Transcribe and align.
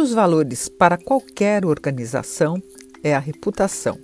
dos 0.00 0.14
valores 0.14 0.66
para 0.66 0.96
qualquer 0.96 1.66
organização 1.66 2.56
é 3.04 3.14
a 3.14 3.18
reputação. 3.18 3.98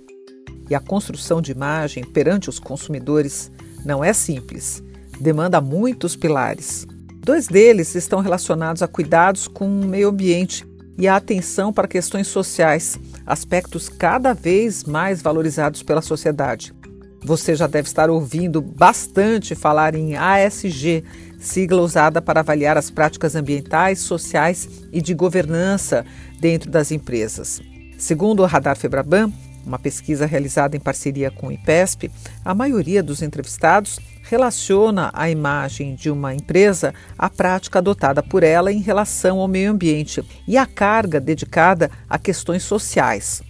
E 0.69 0.75
a 0.75 0.79
construção 0.79 1.41
de 1.41 1.51
imagem 1.51 2.03
perante 2.03 2.51
os 2.51 2.59
consumidores 2.59 3.49
não 3.83 4.03
é 4.03 4.13
simples, 4.13 4.83
demanda 5.19 5.59
muitos 5.59 6.15
pilares. 6.15 6.85
Dois 7.15 7.47
deles 7.47 7.95
estão 7.95 8.19
relacionados 8.19 8.83
a 8.83 8.87
cuidados 8.87 9.47
com 9.47 9.65
o 9.65 9.85
meio 9.87 10.09
ambiente 10.09 10.67
e 10.99 11.07
a 11.07 11.15
atenção 11.15 11.73
para 11.73 11.87
questões 11.87 12.27
sociais, 12.27 12.99
aspectos 13.25 13.89
cada 13.89 14.33
vez 14.33 14.83
mais 14.83 15.19
valorizados 15.19 15.81
pela 15.81 16.03
sociedade. 16.03 16.75
Você 17.23 17.55
já 17.55 17.65
deve 17.65 17.87
estar 17.87 18.11
ouvindo 18.11 18.61
bastante 18.61 19.55
falar 19.55 19.95
em 19.95 20.15
ASG, 20.15 21.03
sigla 21.39 21.81
usada 21.81 22.21
para 22.21 22.39
avaliar 22.39 22.77
as 22.77 22.89
práticas 22.89 23.35
ambientais, 23.35 23.99
sociais 23.99 24.67
e 24.91 25.01
de 25.01 25.13
governança 25.13 26.05
dentro 26.39 26.69
das 26.69 26.91
empresas. 26.91 27.61
Segundo 27.97 28.43
o 28.43 28.45
Radar 28.45 28.75
Febraban, 28.75 29.31
uma 29.65 29.77
pesquisa 29.77 30.25
realizada 30.25 30.77
em 30.77 30.79
parceria 30.79 31.29
com 31.29 31.47
o 31.47 31.51
IPESP, 31.51 32.09
a 32.43 32.55
maioria 32.55 33.03
dos 33.03 33.21
entrevistados 33.21 33.99
relaciona 34.23 35.09
a 35.13 35.29
imagem 35.29 35.95
de 35.95 36.09
uma 36.09 36.33
empresa 36.33 36.93
à 37.17 37.29
prática 37.29 37.79
adotada 37.79 38.23
por 38.23 38.43
ela 38.43 38.71
em 38.71 38.81
relação 38.81 39.39
ao 39.39 39.47
meio 39.47 39.71
ambiente 39.71 40.23
e 40.47 40.57
à 40.57 40.65
carga 40.65 41.19
dedicada 41.19 41.91
a 42.09 42.17
questões 42.17 42.63
sociais. 42.63 43.41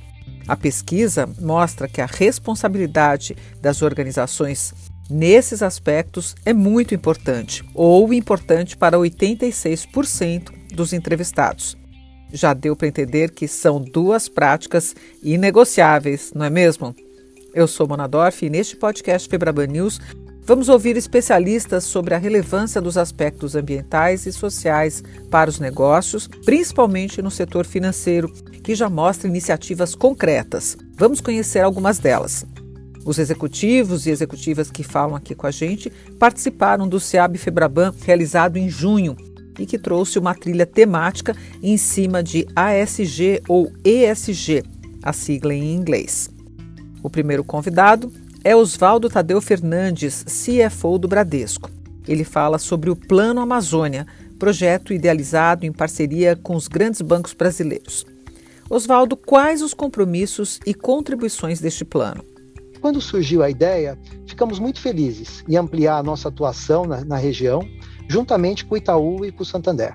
A 0.48 0.56
pesquisa 0.56 1.28
mostra 1.40 1.88
que 1.90 2.00
a 2.00 2.06
responsabilidade 2.06 3.36
das 3.62 3.82
organizações 3.82 4.74
nesses 5.10 5.62
aspectos 5.62 6.36
é 6.46 6.54
muito 6.54 6.94
importante, 6.94 7.64
ou 7.74 8.14
importante 8.14 8.76
para 8.76 8.98
86% 8.98 10.52
dos 10.74 10.94
entrevistados. 10.94 11.78
Já 12.32 12.54
deu 12.54 12.76
para 12.76 12.88
entender 12.88 13.32
que 13.32 13.48
são 13.48 13.82
duas 13.82 14.28
práticas 14.28 14.96
inegociáveis, 15.24 16.32
não 16.36 16.46
é 16.46 16.50
mesmo? 16.50 16.96
Eu 17.54 17.68
sou 17.68 17.88
Mona 17.88 18.08
Dorf 18.08 18.46
e 18.46 18.50
neste 18.50 18.76
podcast 18.76 19.30
Febraban 19.30 19.68
News 19.68 20.00
Vamos 20.48 20.70
ouvir 20.70 20.96
especialistas 20.96 21.84
sobre 21.84 22.16
a 22.16 22.18
relevância 22.18 22.80
dos 22.80 22.98
aspectos 22.98 23.54
ambientais 23.54 24.26
e 24.26 24.32
sociais 24.32 25.04
para 25.30 25.50
os 25.50 25.60
negócios, 25.60 26.26
principalmente 26.46 27.22
no 27.22 27.30
setor 27.30 27.66
financeiro, 27.66 28.32
que 28.64 28.74
já 28.74 28.90
mostra 28.90 29.28
iniciativas 29.28 29.94
concretas. 29.94 30.78
Vamos 30.96 31.20
conhecer 31.20 31.60
algumas 31.60 32.00
delas. 32.00 32.46
Os 33.08 33.18
executivos 33.18 34.06
e 34.06 34.10
executivas 34.10 34.70
que 34.70 34.84
falam 34.84 35.16
aqui 35.16 35.34
com 35.34 35.48
a 35.48 35.52
gente 35.52 35.90
participaram 36.20 36.90
do 36.90 37.00
SEAB 37.00 37.38
Febraban 37.38 37.94
realizado 38.06 38.58
em 38.58 38.70
junho 38.70 39.16
e 39.58 39.66
que 39.66 39.80
trouxe 39.80 40.20
uma 40.20 40.36
trilha 40.36 40.66
temática 40.66 41.34
em 41.64 41.78
cima 41.78 42.22
de 42.22 42.46
ASG 42.54 43.44
ou 43.48 43.72
ESG, 43.82 44.62
a 45.02 45.14
sigla 45.14 45.54
em 45.54 45.74
inglês. 45.74 46.30
O 47.02 47.10
primeiro 47.10 47.46
convidado 47.46 48.12
é 48.44 48.54
Oswaldo 48.54 49.10
Tadeu 49.10 49.40
Fernandes, 49.40 50.26
CFO 50.26 50.98
do 50.98 51.08
Bradesco. 51.08 51.72
Ele 52.06 52.26
fala 52.26 52.58
sobre 52.58 52.90
o 52.90 52.96
Plano 52.96 53.40
Amazônia, 53.40 54.06
projeto 54.38 54.92
idealizado 54.92 55.66
em 55.66 55.72
parceria 55.72 56.36
com 56.36 56.58
os 56.58 56.68
grandes 56.68 57.00
bancos 57.00 57.32
brasileiros. 57.32 58.06
Oswaldo, 58.70 59.16
quais 59.16 59.62
os 59.62 59.74
compromissos 59.74 60.60
e 60.66 60.74
contribuições 60.74 61.62
deste 61.62 61.86
plano? 61.86 62.22
Quando 62.82 63.02
surgiu 63.02 63.44
a 63.44 63.50
ideia, 63.50 63.98
ficamos 64.26 64.60
muito 64.60 64.80
felizes 64.80 65.44
em 65.48 65.56
ampliar 65.56 65.98
a 65.98 66.04
nossa 66.04 66.30
atuação 66.30 66.86
na, 66.86 67.04
na 67.04 67.18
região, 67.18 67.62
juntamente 68.08 68.66
com 68.66 68.76
o 68.76 68.78
Itaú 68.78 69.26
e 69.26 69.32
com 69.32 69.44
o 69.44 69.46
Santander 69.46 69.94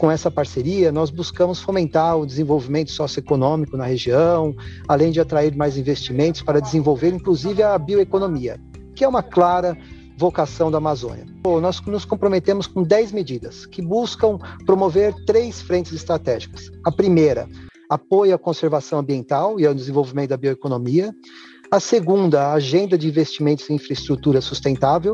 com 0.00 0.10
essa 0.10 0.30
parceria, 0.30 0.90
nós 0.90 1.10
buscamos 1.10 1.60
fomentar 1.60 2.16
o 2.16 2.24
desenvolvimento 2.24 2.90
socioeconômico 2.90 3.76
na 3.76 3.84
região, 3.84 4.56
além 4.88 5.12
de 5.12 5.20
atrair 5.20 5.54
mais 5.54 5.76
investimentos 5.76 6.40
para 6.40 6.58
desenvolver, 6.58 7.12
inclusive, 7.12 7.62
a 7.62 7.76
bioeconomia, 7.76 8.58
que 8.96 9.04
é 9.04 9.08
uma 9.08 9.22
clara 9.22 9.76
vocação 10.16 10.70
da 10.70 10.78
Amazônia. 10.78 11.26
Nós 11.60 11.82
nos 11.82 12.06
comprometemos 12.06 12.66
com 12.66 12.82
10 12.82 13.12
medidas 13.12 13.66
que 13.66 13.82
buscam 13.82 14.38
promover 14.64 15.14
três 15.26 15.60
frentes 15.60 15.92
estratégicas. 15.92 16.70
A 16.82 16.90
primeira, 16.90 17.46
apoio 17.90 18.34
à 18.34 18.38
conservação 18.38 19.00
ambiental 19.00 19.60
e 19.60 19.66
ao 19.66 19.74
desenvolvimento 19.74 20.30
da 20.30 20.36
bioeconomia. 20.38 21.14
A 21.72 21.78
segunda, 21.78 22.48
a 22.48 22.54
agenda 22.54 22.98
de 22.98 23.06
investimentos 23.06 23.70
em 23.70 23.74
infraestrutura 23.74 24.40
sustentável. 24.40 25.12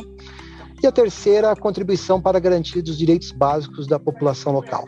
E 0.82 0.86
a 0.86 0.92
terceira, 0.92 1.50
a 1.50 1.56
contribuição 1.56 2.18
para 2.18 2.38
a 2.38 2.40
garantia 2.40 2.82
dos 2.82 2.96
direitos 2.96 3.30
básicos 3.30 3.86
da 3.86 3.98
população 3.98 4.54
local. 4.54 4.86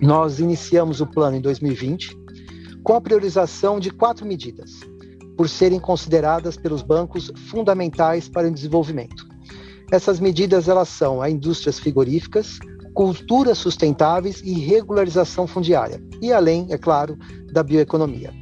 Nós 0.00 0.38
iniciamos 0.38 1.00
o 1.00 1.06
plano 1.06 1.38
em 1.38 1.40
2020 1.40 2.16
com 2.84 2.94
a 2.94 3.00
priorização 3.00 3.80
de 3.80 3.90
quatro 3.90 4.24
medidas, 4.24 4.70
por 5.36 5.48
serem 5.48 5.80
consideradas 5.80 6.56
pelos 6.56 6.82
bancos 6.82 7.32
fundamentais 7.50 8.28
para 8.28 8.46
o 8.46 8.50
desenvolvimento. 8.52 9.26
Essas 9.90 10.20
medidas 10.20 10.68
elas 10.68 10.88
são 10.88 11.20
a 11.20 11.28
indústrias 11.28 11.80
frigoríficas, 11.80 12.60
culturas 12.94 13.58
sustentáveis 13.58 14.40
e 14.40 14.52
regularização 14.52 15.48
fundiária, 15.48 16.00
e 16.22 16.32
além, 16.32 16.68
é 16.70 16.78
claro, 16.78 17.18
da 17.52 17.64
bioeconomia. 17.64 18.32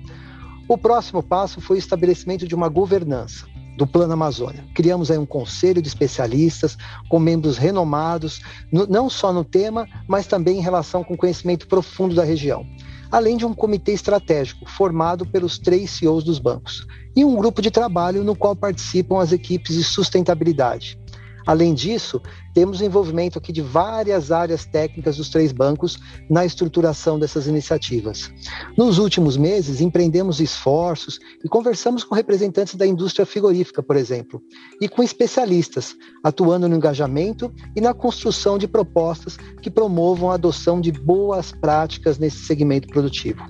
O 0.67 0.79
próximo 0.79 1.23
passo 1.23 1.61
foi 1.61 1.77
o 1.77 1.79
estabelecimento 1.79 2.49
de 2.49 2.55
uma 2.55 2.71
governança, 2.71 3.47
do 3.77 3.87
Plano 3.87 4.15
Amazônia. 4.15 4.65
Criamos 4.75 5.11
aí 5.11 5.19
um 5.19 5.27
conselho 5.27 5.83
de 5.83 5.89
especialistas 5.89 6.77
com 7.09 7.19
membros 7.19 7.59
renomados, 7.59 8.41
no, 8.73 8.87
não 8.87 9.11
só 9.11 9.33
no 9.33 9.45
tema, 9.45 9.87
mas 10.09 10.27
também 10.27 10.59
em 10.59 10.63
relação 10.63 11.05
com 11.05 11.17
conhecimento 11.17 11.67
profundo 11.67 12.15
da 12.15 12.25
região. 12.25 12.67
Além 13.11 13.37
de 13.37 13.45
um 13.45 13.53
comitê 13.53 13.93
estratégico 13.93 14.69
formado 14.69 15.27
pelos 15.27 15.59
três 15.59 15.91
CEOs 15.91 16.25
dos 16.25 16.39
bancos 16.39 16.87
e 17.15 17.25
um 17.25 17.37
grupo 17.37 17.61
de 17.61 17.71
trabalho 17.71 18.25
no 18.25 18.35
qual 18.35 18.57
participam 18.57 19.21
as 19.21 19.33
equipes 19.33 19.77
de 19.77 19.85
sustentabilidade. 19.85 20.99
Além 21.47 21.75
disso, 21.75 22.21
temos 22.55 22.81
o 22.81 22.85
envolvimento 22.85 23.39
aqui 23.39 23.53
de 23.53 23.61
várias 23.61 24.31
áreas 24.31 24.65
técnicas 24.65 25.17
dos 25.17 25.29
três 25.29 25.53
bancos 25.53 25.99
na 26.31 26.45
estruturação 26.45 27.19
dessas 27.19 27.47
iniciativas. 27.47 28.31
Nos 28.77 28.99
últimos 28.99 29.37
meses, 29.37 29.81
empreendemos 29.81 30.41
esforços 30.41 31.19
e 31.45 31.49
conversamos 31.49 32.05
com 32.05 32.15
representantes 32.15 32.77
da 32.77 32.87
indústria 32.87 33.27
frigorífica, 33.27 33.83
por 33.83 33.97
exemplo, 33.97 34.43
e 34.81 34.89
com 34.89 35.03
especialistas, 35.03 35.95
atuando 36.23 36.69
no 36.69 36.77
engajamento 36.77 37.53
e 37.77 37.81
na 37.81 37.93
construção 37.93 38.57
de 38.57 38.69
propostas 38.69 39.37
que 39.61 39.71
promovam 39.71 40.31
a 40.31 40.35
adoção 40.35 40.81
de 40.81 40.93
boas 40.93 41.53
práticas 41.53 42.19
nesse 42.19 42.45
segmento 42.45 42.89
produtivo. 42.89 43.43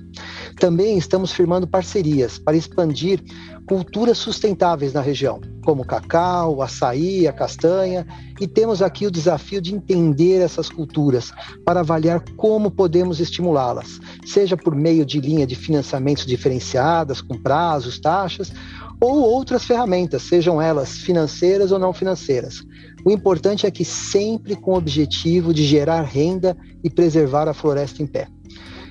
Também 0.59 0.97
estamos 0.97 1.31
firmando 1.31 1.67
parcerias 1.67 2.37
para 2.37 2.57
expandir 2.57 3.21
culturas 3.67 4.17
sustentáveis 4.17 4.93
na 4.93 5.01
região, 5.01 5.41
como 5.65 5.81
o 5.81 5.85
cacau, 5.85 6.55
o 6.55 6.61
açaí, 6.61 7.27
a 7.27 7.33
castanha, 7.33 8.05
e 8.39 8.47
temos 8.47 8.81
aqui 8.81 9.05
o 9.05 9.11
desafio 9.11 9.59
de 9.59 9.73
entender 9.73 10.39
essas 10.39 10.69
culturas 10.69 11.33
para 11.65 11.79
avaliar 11.81 12.23
como 12.37 12.69
podemos 12.69 13.19
estimulá-las, 13.19 13.99
seja 14.25 14.55
por 14.55 14.75
meio 14.75 15.05
de 15.05 15.19
linha 15.19 15.45
de 15.45 15.55
financiamentos 15.55 16.25
diferenciadas, 16.25 17.19
com 17.19 17.35
prazos, 17.37 17.99
taxas, 17.99 18.53
ou 19.01 19.19
outras 19.21 19.65
ferramentas, 19.65 20.21
sejam 20.21 20.61
elas 20.61 20.99
financeiras 20.99 21.71
ou 21.71 21.79
não 21.79 21.91
financeiras. 21.91 22.63
O 23.03 23.11
importante 23.11 23.65
é 23.65 23.71
que 23.71 23.83
sempre 23.83 24.55
com 24.55 24.71
o 24.71 24.77
objetivo 24.77 25.53
de 25.53 25.65
gerar 25.65 26.03
renda 26.03 26.55
e 26.83 26.89
preservar 26.89 27.47
a 27.47 27.53
floresta 27.53 28.01
em 28.01 28.07
pé. 28.07 28.27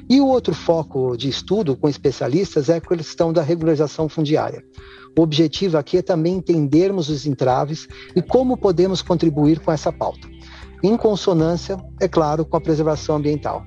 E 0.08 0.20
o 0.20 0.26
outro 0.26 0.54
foco 0.54 1.16
de 1.16 1.30
estudo 1.30 1.74
com 1.76 1.88
especialistas 1.88 2.68
é 2.68 2.76
a 2.76 2.80
questão 2.80 3.32
da 3.32 3.42
regularização 3.42 4.08
fundiária. 4.08 4.62
O 5.16 5.22
objetivo 5.22 5.78
aqui 5.78 5.98
é 5.98 6.02
também 6.02 6.34
entendermos 6.34 7.08
os 7.08 7.26
entraves 7.26 7.86
e 8.16 8.22
como 8.22 8.56
podemos 8.56 9.00
contribuir 9.00 9.60
com 9.60 9.70
essa 9.70 9.92
pauta, 9.92 10.28
em 10.82 10.96
consonância, 10.96 11.78
é 12.00 12.08
claro, 12.08 12.44
com 12.44 12.56
a 12.56 12.60
preservação 12.60 13.16
ambiental. 13.16 13.64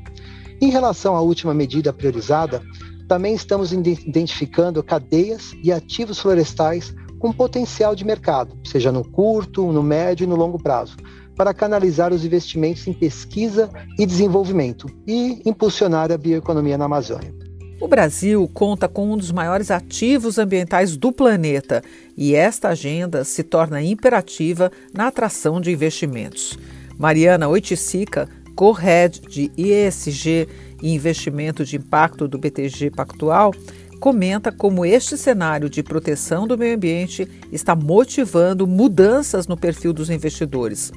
Em 0.59 0.69
relação 0.69 1.15
à 1.15 1.21
última 1.21 1.53
medida 1.53 1.94
priorizada, 1.94 2.61
também 3.07 3.33
estamos 3.33 3.71
identificando 3.71 4.83
cadeias 4.83 5.53
e 5.63 5.71
ativos 5.71 6.19
florestais 6.19 6.94
com 7.19 7.31
potencial 7.31 7.95
de 7.95 8.05
mercado, 8.05 8.57
seja 8.65 8.91
no 8.91 9.03
curto, 9.09 9.71
no 9.71 9.81
médio 9.81 10.25
e 10.25 10.27
no 10.27 10.35
longo 10.35 10.61
prazo, 10.61 10.97
para 11.35 11.53
canalizar 11.53 12.11
os 12.11 12.25
investimentos 12.25 12.85
em 12.88 12.93
pesquisa 12.93 13.69
e 13.97 14.05
desenvolvimento 14.05 14.88
e 15.07 15.41
impulsionar 15.45 16.11
a 16.11 16.17
bioeconomia 16.17 16.77
na 16.77 16.85
Amazônia. 16.85 17.37
O 17.79 17.88
Brasil 17.88 18.50
conta 18.53 18.88
com 18.88 19.13
um 19.13 19.18
dos 19.18 19.31
maiores 19.31 19.69
ativos 19.69 20.39
ambientais 20.39 20.97
do 20.97 21.12
planeta 21.12 21.83
e 22.18 22.33
esta 22.33 22.69
agenda 22.69 23.24
se 23.24 23.44
torna 23.44 23.83
imperativa 23.83 24.71
na 24.91 25.07
atração 25.07 25.62
de 25.62 25.71
investimentos. 25.71 26.57
Mariana 26.97 27.47
Oiticica, 27.47 28.27
co-head 28.56 29.21
de 29.21 29.51
ESG 29.56 30.50
e 30.81 30.91
investimento 30.91 31.63
de 31.63 31.75
impacto 31.75 32.27
do 32.27 32.39
BTG 32.39 32.89
Pactual, 32.89 33.53
comenta 34.00 34.51
como 34.51 34.83
este 34.83 35.15
cenário 35.15 35.69
de 35.69 35.83
proteção 35.83 36.47
do 36.47 36.57
meio 36.57 36.75
ambiente 36.75 37.27
está 37.51 37.75
motivando 37.75 38.65
mudanças 38.65 39.45
no 39.45 39.56
perfil 39.56 39.94
dos 39.94 40.09
investidores. 40.09 40.91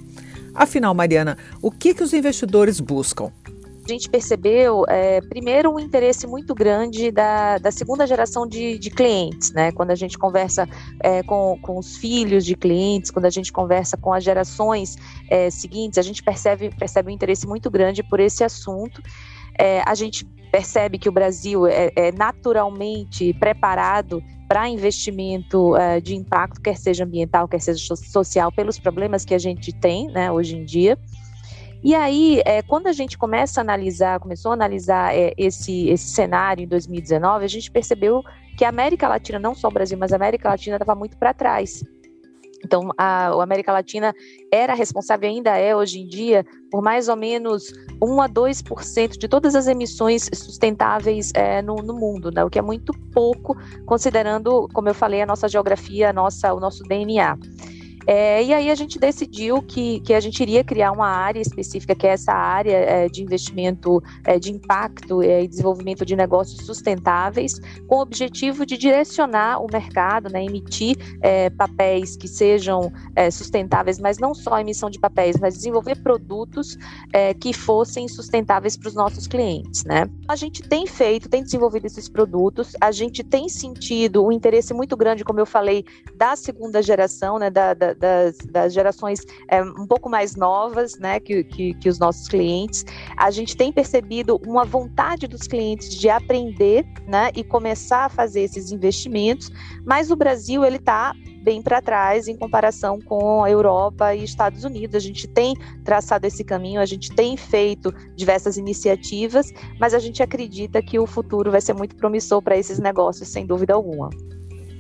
Afinal, 0.55 0.95
Mariana, 0.95 1.37
o 1.61 1.71
que, 1.71 1.93
que 1.93 2.03
os 2.03 2.15
investidores 2.15 2.81
buscam? 2.81 3.31
Gente 3.91 4.09
percebeu, 4.09 4.85
é, 4.89 5.21
primeiro, 5.21 5.75
um 5.75 5.79
interesse 5.79 6.27
muito 6.27 6.55
grande 6.55 7.11
da, 7.11 7.59
da 7.59 7.71
segunda 7.71 8.07
geração 8.07 8.47
de, 8.47 8.79
de 8.79 8.91
clientes, 8.91 9.53
né? 9.53 9.73
Quando 9.73 9.91
a 9.91 9.95
gente 9.95 10.19
conversa 10.19 10.69
é, 11.01 11.23
com, 11.23 11.59
com 11.61 11.79
os 11.79 11.97
filhos 11.97 12.45
de 12.45 12.55
clientes, 12.55 13.11
quando 13.11 13.27
a 13.27 13.31
gente 13.31 13.53
conversa 13.53 13.97
com 13.97 14.13
as 14.13 14.25
gerações 14.25 14.97
é, 15.29 15.51
seguintes, 15.51 15.99
a 15.99 16.03
gente 16.03 16.23
percebe, 16.23 16.71
percebe 16.71 17.11
um 17.11 17.15
interesse 17.15 17.47
muito 17.47 17.71
grande 17.71 18.03
por 18.03 18.21
esse 18.21 18.45
assunto. 18.45 19.03
É, 19.59 19.83
a 19.85 19.95
gente 19.95 20.25
percebe 20.51 20.99
que 20.99 21.09
o 21.09 21.13
Brasil 21.13 21.67
é, 21.67 21.93
é 21.95 22.13
naturalmente 22.13 23.33
preparado 23.35 24.23
para 24.49 24.69
investimento 24.69 25.77
uh, 25.77 26.01
de 26.03 26.17
impacto, 26.17 26.61
quer 26.61 26.77
seja 26.77 27.05
ambiental, 27.05 27.47
quer 27.47 27.61
seja 27.61 27.95
social, 27.95 28.51
pelos 28.51 28.81
problemas 28.81 29.25
que 29.25 29.33
a 29.33 29.39
gente 29.39 29.73
tem 29.73 30.09
né, 30.09 30.33
hoje 30.33 30.57
em 30.57 30.65
dia. 30.65 30.99
E 31.83 31.95
aí, 31.95 32.43
é, 32.45 32.61
quando 32.63 32.89
a 32.89 32.93
gente 32.93 33.17
começa 33.17 33.61
a 33.61 33.63
analisar, 33.63 34.21
começou 34.21 34.51
a 34.51 34.55
analisar 34.55 35.17
é, 35.17 35.33
esse, 35.39 35.89
esse 35.89 36.11
cenário 36.11 36.65
em 36.65 36.69
2019, 36.69 37.45
a 37.45 37.49
gente 37.49 37.71
percebeu 37.71 38.23
que 38.57 38.65
a 38.65 38.69
América 38.69 39.09
Latina, 39.09 39.39
não 39.39 39.55
só 39.55 39.69
o 39.69 39.71
Brasil, 39.71 39.97
mas 39.99 40.13
a 40.13 40.17
América 40.17 40.51
Latina 40.51 40.77
estava 40.77 40.95
muito 40.95 41.17
para 41.17 41.33
trás. 41.33 41.83
Então, 42.63 42.91
a, 42.99 43.29
a, 43.29 43.43
América 43.43 43.73
Latina 43.73 44.15
era 44.53 44.75
responsável, 44.75 45.29
ainda 45.29 45.57
é 45.57 45.75
hoje 45.75 46.01
em 46.01 46.07
dia, 46.07 46.45
por 46.71 46.83
mais 46.83 47.09
ou 47.09 47.17
menos 47.17 47.73
1 48.03 48.21
a 48.21 48.29
2% 48.29 49.19
de 49.19 49.29
todas 49.29 49.55
as 49.55 49.67
emissões 49.67 50.29
sustentáveis 50.35 51.33
é, 51.35 51.63
no, 51.63 51.77
no, 51.77 51.95
mundo, 51.95 52.31
né? 52.31 52.45
o 52.45 52.51
que 52.51 52.59
é 52.59 52.63
muito 52.63 52.93
pouco, 53.13 53.57
considerando, 53.87 54.69
como 54.75 54.89
eu 54.89 54.95
falei, 54.95 55.23
a 55.23 55.27
nossa 55.27 55.49
geografia, 55.49 56.11
a 56.11 56.13
nossa, 56.13 56.53
o 56.53 56.61
nosso 56.61 56.83
DNA. 56.85 57.39
É, 58.07 58.43
e 58.43 58.53
aí 58.53 58.71
a 58.71 58.75
gente 58.75 58.99
decidiu 58.99 59.63
que, 59.63 60.01
que 60.01 60.15
a 60.15 60.21
gente 60.21 60.41
iria 60.41 60.65
criar 60.65 60.93
uma 60.93 61.09
área 61.09 61.41
específica, 61.41 61.95
que 61.95 62.07
é 62.07 62.11
essa 62.11 62.33
área 62.33 62.77
é, 62.77 63.09
de 63.09 63.23
investimento 63.23 64.03
é, 64.25 64.39
de 64.39 64.51
impacto 64.51 65.23
é, 65.23 65.45
e 65.45 65.49
desenvolvimento 65.49 66.05
de 66.05 66.17
negócios 66.17 66.65
sustentáveis, 66.65 67.61
com 67.87 67.97
o 67.97 68.01
objetivo 68.01 68.65
de 68.65 68.77
direcionar 68.77 69.63
o 69.63 69.67
mercado, 69.71 70.31
né, 70.31 70.45
emitir 70.45 70.97
é, 71.21 71.51
papéis 71.51 72.17
que 72.17 72.29
sejam 72.29 72.93
é, 73.15 73.31
sustentáveis, 73.31 73.99
mas 73.99 74.19
não 74.19 74.35
só 74.35 74.55
a 74.55 74.61
emissão 74.61 74.91
de 74.91 74.99
papéis, 74.99 75.37
mas 75.39 75.55
desenvolver 75.55 75.97
produtos 76.03 76.77
que 77.41 77.53
fossem 77.53 78.07
sustentáveis 78.09 78.77
para 78.77 78.89
os 78.89 78.95
nossos 78.95 79.27
clientes. 79.27 79.85
Né? 79.85 80.09
A 80.29 80.37
gente 80.37 80.63
tem 80.63 80.87
feito, 80.87 81.29
tem 81.29 81.43
desenvolvido 81.43 81.87
esses 81.87 82.09
produtos, 82.09 82.73
a 82.81 82.91
gente 82.91 83.23
tem 83.23 83.49
sentido 83.49 84.25
um 84.25 84.33
interesse 84.33 84.73
muito 84.73 84.97
grande, 84.97 85.25
como 85.25 85.41
eu 85.41 85.47
falei, 85.47 85.85
da 86.17 86.37
segunda 86.37 86.83
geração, 86.83 87.39
né, 87.39 87.51
da, 87.51 87.75
da 87.75 87.90
das, 87.95 88.37
das 88.51 88.73
gerações 88.73 89.21
é, 89.49 89.63
um 89.63 89.87
pouco 89.87 90.09
mais 90.09 90.37
novas, 90.37 90.99
né, 90.99 91.21
que, 91.21 91.45
que, 91.45 91.75
que 91.75 91.89
os 91.89 91.99
nossos 91.99 92.29
clientes, 92.29 92.85
a 93.17 93.31
gente 93.31 93.57
tem 93.57 93.73
percebido 93.73 94.41
uma 94.47 94.65
vontade 94.65 95.27
dos 95.27 95.47
clientes 95.47 95.95
de 95.95 96.09
aprender, 96.09 96.85
né, 97.07 97.31
e 97.35 97.43
começar 97.45 98.07
a 98.07 98.09
fazer 98.09 98.43
esses 98.43 98.73
investimentos, 98.73 99.51
mas 99.85 100.11
o 100.11 100.17
Brasil, 100.17 100.65
ele 100.65 100.77
está 100.77 101.15
bem 101.43 101.63
para 101.63 101.81
trás 101.81 102.29
em 102.29 102.37
comparação 102.37 103.01
com 103.01 103.43
a 103.43 103.51
Europa 103.51 104.15
e 104.15 104.23
Estados 104.23 104.65
Unidos. 104.65 104.95
A 104.97 105.01
gente 105.01 105.27
tem 105.27 105.55
traçado 105.85 106.27
esse 106.27 106.45
caminho, 106.45 106.81
a 106.81 106.87
gente 106.87 107.15
tem 107.15 107.37
feito 107.37 107.93
diversas 108.15 108.57
iniciativas, 108.57 109.51
mas 109.79 109.95
a 109.95 109.99
gente 109.99 110.23
acredita 110.23 110.83
que 110.83 110.99
o 110.99 111.07
futuro 111.07 111.51
vai 111.51 111.61
ser 111.61 111.75
muito 111.75 111.97
promissor 111.97 112.43
para 112.43 112.57
esses 112.57 112.79
negócios, 112.79 113.29
sem 113.29 113.47
dúvida 113.47 113.75
alguma. 113.75 114.11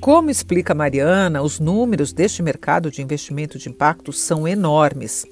Como 0.00 0.31
explica 0.31 0.75
Mariana, 0.75 1.43
os 1.43 1.61
números 1.61 2.11
deste 2.11 2.43
mercado 2.43 2.91
de 2.91 3.02
investimento 3.02 3.58
de 3.58 3.69
impacto 3.69 4.14
são 4.14 4.49
enormes. 4.49 5.26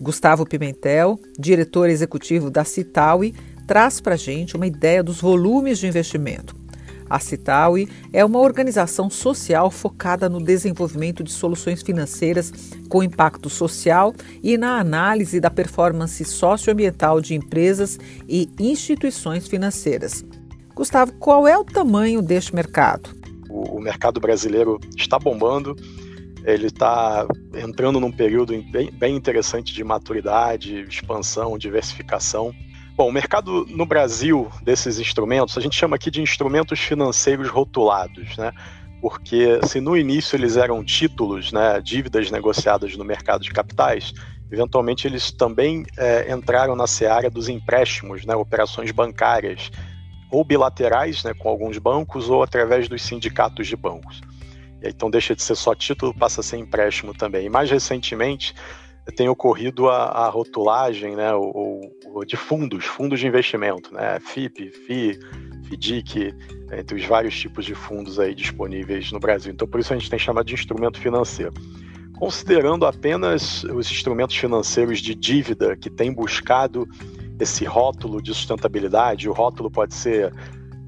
Gustavo 0.00 0.46
Pimentel, 0.46 1.20
diretor 1.38 1.90
executivo 1.90 2.50
da 2.50 2.64
Citaui, 2.64 3.34
traz 3.66 4.00
para 4.00 4.14
a 4.14 4.16
gente 4.16 4.56
uma 4.56 4.66
ideia 4.66 5.02
dos 5.02 5.20
volumes 5.20 5.78
de 5.78 5.86
investimento. 5.86 6.56
A 7.08 7.20
Citaui 7.20 7.86
é 8.14 8.24
uma 8.24 8.38
organização 8.38 9.10
social 9.10 9.70
focada 9.70 10.26
no 10.26 10.42
desenvolvimento 10.42 11.22
de 11.22 11.30
soluções 11.30 11.82
financeiras 11.82 12.50
com 12.88 13.02
impacto 13.02 13.50
social 13.50 14.14
e 14.42 14.56
na 14.56 14.78
análise 14.78 15.38
da 15.38 15.50
performance 15.50 16.24
socioambiental 16.24 17.20
de 17.20 17.34
empresas 17.34 17.98
e 18.26 18.48
instituições 18.58 19.46
financeiras. 19.46 20.24
Gustavo, 20.74 21.12
qual 21.18 21.46
é 21.46 21.58
o 21.58 21.64
tamanho 21.64 22.22
deste 22.22 22.54
mercado? 22.54 23.23
O, 23.70 23.80
mercado 23.80 24.20
brasileiro 24.20 24.78
está 24.96 25.18
bombando, 25.18 25.76
ele 26.44 26.66
está 26.66 27.26
entrando 27.54 27.98
num 27.98 28.12
período 28.12 28.52
bem, 28.70 28.90
bem, 28.90 29.16
interessante 29.16 29.72
de 29.72 29.82
maturidade, 29.82 30.82
expansão, 30.82 31.56
diversificação. 31.56 32.54
Bom, 32.96 33.08
o 33.08 33.12
mercado 33.12 33.66
no 33.70 33.86
Brasil 33.86 34.50
desses 34.62 34.98
instrumentos, 34.98 35.56
a 35.58 35.60
gente 35.60 35.76
chama 35.76 35.96
aqui 35.96 36.10
de 36.10 36.20
instrumentos 36.20 36.78
financeiros 36.78 37.48
rotulados, 37.48 38.36
né? 38.36 38.52
Porque 39.00 39.60
se 39.66 39.80
no 39.80 39.96
início 39.96 40.36
eles 40.36 40.56
eram 40.56 40.82
títulos, 40.84 41.52
né, 41.52 41.80
dívidas 41.80 42.30
negociadas 42.30 42.96
no 42.96 43.04
mercado 43.04 43.42
de 43.42 43.50
capitais, 43.50 44.14
eventualmente 44.50 45.06
eles 45.06 45.30
também 45.30 45.84
é, 45.98 46.32
entraram 46.32 46.74
na 46.76 46.86
seara 46.86 47.28
dos 47.28 47.48
empréstimos, 47.48 48.24
né, 48.24 48.34
operações 48.34 48.90
bancárias, 48.92 49.70
ou 50.34 50.44
bilaterais 50.44 51.22
né, 51.22 51.32
com 51.32 51.48
alguns 51.48 51.78
bancos 51.78 52.28
ou 52.28 52.42
através 52.42 52.88
dos 52.88 53.02
sindicatos 53.02 53.68
de 53.68 53.76
bancos. 53.76 54.20
E 54.82 54.88
então 54.88 55.08
deixa 55.08 55.34
de 55.34 55.42
ser 55.42 55.54
só 55.54 55.74
título, 55.74 56.12
passa 56.12 56.40
a 56.40 56.44
ser 56.44 56.56
empréstimo 56.56 57.14
também. 57.14 57.46
E 57.46 57.48
mais 57.48 57.70
recentemente 57.70 58.52
tem 59.16 59.28
ocorrido 59.28 59.88
a, 59.88 60.06
a 60.06 60.28
rotulagem 60.28 61.14
né, 61.14 61.32
o, 61.34 61.80
o, 62.06 62.24
de 62.24 62.36
fundos, 62.36 62.84
fundos 62.84 63.20
de 63.20 63.26
investimento, 63.26 63.94
né, 63.94 64.18
FIP, 64.18 64.70
FI, 64.70 65.20
FDIC, 65.68 66.34
entre 66.72 66.96
os 66.96 67.04
vários 67.04 67.38
tipos 67.38 67.64
de 67.64 67.74
fundos 67.74 68.18
aí 68.18 68.34
disponíveis 68.34 69.12
no 69.12 69.20
Brasil. 69.20 69.52
Então 69.52 69.68
por 69.68 69.78
isso 69.78 69.92
a 69.92 69.96
gente 69.96 70.10
tem 70.10 70.18
chamado 70.18 70.46
de 70.46 70.54
instrumento 70.54 70.98
financeiro. 70.98 71.52
Considerando 72.18 72.86
apenas 72.86 73.62
os 73.64 73.90
instrumentos 73.90 74.36
financeiros 74.36 75.00
de 75.00 75.14
dívida 75.14 75.76
que 75.76 75.90
têm 75.90 76.12
buscado 76.12 76.88
esse 77.38 77.64
rótulo 77.64 78.22
de 78.22 78.32
sustentabilidade. 78.32 79.28
O 79.28 79.32
rótulo 79.32 79.70
pode 79.70 79.94
ser 79.94 80.32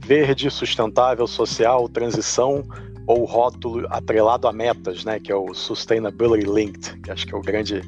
verde, 0.05 0.51
sustentável, 0.51 1.27
social, 1.27 1.89
transição, 1.89 2.65
ou 3.07 3.25
rótulo 3.25 3.87
atrelado 3.91 4.49
a 4.49 4.53
metas, 4.53 5.05
né, 5.05 5.21
que 5.21 5.31
é 5.31 5.37
o 5.37 5.55
Sustainability 5.55 6.47
Linked, 6.47 7.01
que 7.01 7.11
acho 7.11 7.27
que 7.27 7.35
é 7.35 7.39
o 7.39 7.41
grande, 7.41 7.81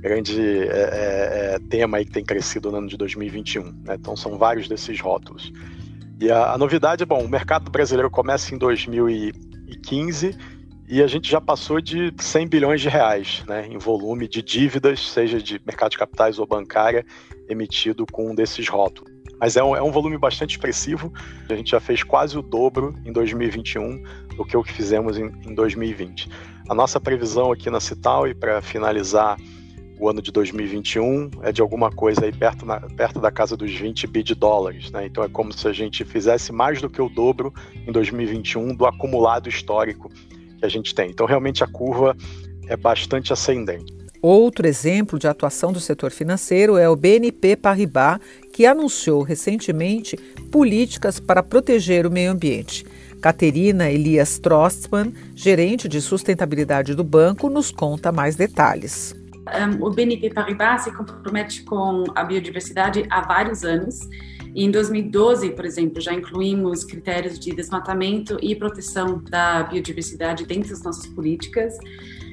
grande 0.00 0.40
é, 0.40 0.64
é, 0.64 1.54
é 1.54 1.58
tema 1.68 1.98
aí 1.98 2.04
que 2.04 2.12
tem 2.12 2.24
crescido 2.24 2.70
no 2.70 2.78
ano 2.78 2.88
de 2.88 2.96
2021. 2.96 3.64
Né? 3.84 3.94
Então 3.94 4.16
são 4.16 4.38
vários 4.38 4.68
desses 4.68 5.00
rótulos. 5.00 5.52
E 6.20 6.30
a, 6.30 6.52
a 6.52 6.58
novidade 6.58 7.04
bom, 7.04 7.24
o 7.24 7.28
mercado 7.28 7.70
brasileiro 7.70 8.08
começa 8.10 8.54
em 8.54 8.58
2015 8.58 10.36
e 10.92 11.02
a 11.02 11.06
gente 11.06 11.30
já 11.30 11.40
passou 11.40 11.80
de 11.80 12.12
100 12.18 12.48
bilhões 12.48 12.82
de 12.82 12.88
reais 12.90 13.42
né, 13.48 13.66
em 13.66 13.78
volume 13.78 14.28
de 14.28 14.42
dívidas, 14.42 15.08
seja 15.08 15.40
de 15.40 15.58
mercado 15.64 15.92
de 15.92 15.96
capitais 15.96 16.38
ou 16.38 16.46
bancária, 16.46 17.02
emitido 17.48 18.04
com 18.12 18.30
um 18.30 18.34
desses 18.34 18.68
rótulos. 18.68 19.10
Mas 19.40 19.56
é 19.56 19.64
um, 19.64 19.74
é 19.74 19.82
um 19.82 19.90
volume 19.90 20.18
bastante 20.18 20.50
expressivo. 20.50 21.10
A 21.48 21.54
gente 21.54 21.70
já 21.70 21.80
fez 21.80 22.02
quase 22.02 22.36
o 22.36 22.42
dobro 22.42 22.94
em 23.06 23.10
2021 23.10 24.02
do 24.36 24.44
que 24.44 24.54
o 24.54 24.62
que 24.62 24.70
fizemos 24.70 25.16
em, 25.16 25.32
em 25.46 25.54
2020. 25.54 26.28
A 26.68 26.74
nossa 26.74 27.00
previsão 27.00 27.50
aqui 27.50 27.70
na 27.70 27.80
Cital 27.80 28.28
e 28.28 28.34
para 28.34 28.60
finalizar 28.60 29.38
o 29.98 30.10
ano 30.10 30.20
de 30.20 30.30
2021 30.30 31.30
é 31.40 31.52
de 31.52 31.62
alguma 31.62 31.90
coisa 31.90 32.26
aí 32.26 32.32
perto, 32.32 32.66
na, 32.66 32.80
perto 32.80 33.18
da 33.18 33.30
casa 33.30 33.56
dos 33.56 33.72
20 33.72 34.06
bi 34.08 34.22
de 34.22 34.34
dólares. 34.34 34.90
Né? 34.90 35.06
Então 35.06 35.24
é 35.24 35.28
como 35.30 35.54
se 35.54 35.66
a 35.66 35.72
gente 35.72 36.04
fizesse 36.04 36.52
mais 36.52 36.82
do 36.82 36.90
que 36.90 37.00
o 37.00 37.08
dobro 37.08 37.50
em 37.86 37.90
2021 37.90 38.74
do 38.74 38.84
acumulado 38.84 39.48
histórico 39.48 40.10
que 40.62 40.66
a 40.66 40.70
gente 40.70 40.94
tem. 40.94 41.10
Então 41.10 41.26
realmente 41.26 41.64
a 41.64 41.66
curva 41.66 42.16
é 42.68 42.76
bastante 42.76 43.32
ascendente. 43.32 43.92
Outro 44.22 44.68
exemplo 44.68 45.18
de 45.18 45.26
atuação 45.26 45.72
do 45.72 45.80
setor 45.80 46.12
financeiro 46.12 46.76
é 46.76 46.88
o 46.88 46.94
BNP 46.94 47.56
Paribas, 47.56 48.20
que 48.52 48.64
anunciou 48.64 49.22
recentemente 49.22 50.16
políticas 50.52 51.18
para 51.18 51.42
proteger 51.42 52.06
o 52.06 52.10
meio 52.10 52.30
ambiente. 52.30 52.86
Caterina 53.20 53.90
Elias 53.90 54.38
Trostman, 54.38 55.12
gerente 55.34 55.88
de 55.88 56.00
sustentabilidade 56.00 56.94
do 56.94 57.02
banco, 57.02 57.50
nos 57.50 57.72
conta 57.72 58.12
mais 58.12 58.36
detalhes. 58.36 59.14
Um, 59.42 59.84
o 59.84 59.90
BNP 59.90 60.30
Paribas 60.30 60.82
se 60.82 60.92
compromete 60.92 61.62
com 61.64 62.04
a 62.14 62.22
biodiversidade 62.22 63.04
há 63.10 63.20
vários 63.22 63.64
anos. 63.64 64.08
E 64.54 64.64
em 64.64 64.70
2012, 64.70 65.50
por 65.50 65.64
exemplo, 65.64 66.00
já 66.00 66.12
incluímos 66.12 66.84
critérios 66.84 67.38
de 67.38 67.54
desmatamento 67.54 68.38
e 68.42 68.54
proteção 68.54 69.22
da 69.30 69.62
biodiversidade 69.62 70.44
dentro 70.44 70.70
das 70.70 70.82
nossas 70.82 71.06
políticas. 71.06 71.78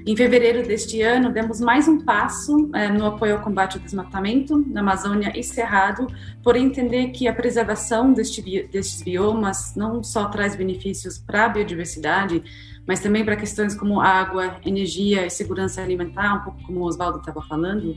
Em 0.05 0.15
fevereiro 0.15 0.67
deste 0.67 1.01
ano, 1.01 1.31
demos 1.31 1.59
mais 1.59 1.87
um 1.87 1.99
passo 1.99 2.69
é, 2.73 2.89
no 2.89 3.05
apoio 3.05 3.35
ao 3.35 3.41
combate 3.41 3.77
ao 3.77 3.83
desmatamento 3.83 4.57
na 4.67 4.81
Amazônia 4.81 5.31
e 5.35 5.43
Cerrado, 5.43 6.07
por 6.43 6.55
entender 6.55 7.09
que 7.09 7.27
a 7.27 7.33
preservação 7.33 8.11
deste, 8.11 8.41
destes 8.71 9.01
biomas 9.01 9.75
não 9.75 10.03
só 10.03 10.25
traz 10.25 10.55
benefícios 10.55 11.17
para 11.17 11.45
a 11.45 11.49
biodiversidade, 11.49 12.41
mas 12.89 13.01
também 13.01 13.23
para 13.23 13.35
questões 13.35 13.75
como 13.75 14.01
água, 14.01 14.55
energia 14.65 15.23
e 15.23 15.29
segurança 15.29 15.79
alimentar, 15.79 16.33
um 16.33 16.39
pouco 16.39 16.63
como 16.63 16.79
o 16.79 16.85
Oswaldo 16.85 17.19
estava 17.19 17.39
falando, 17.43 17.95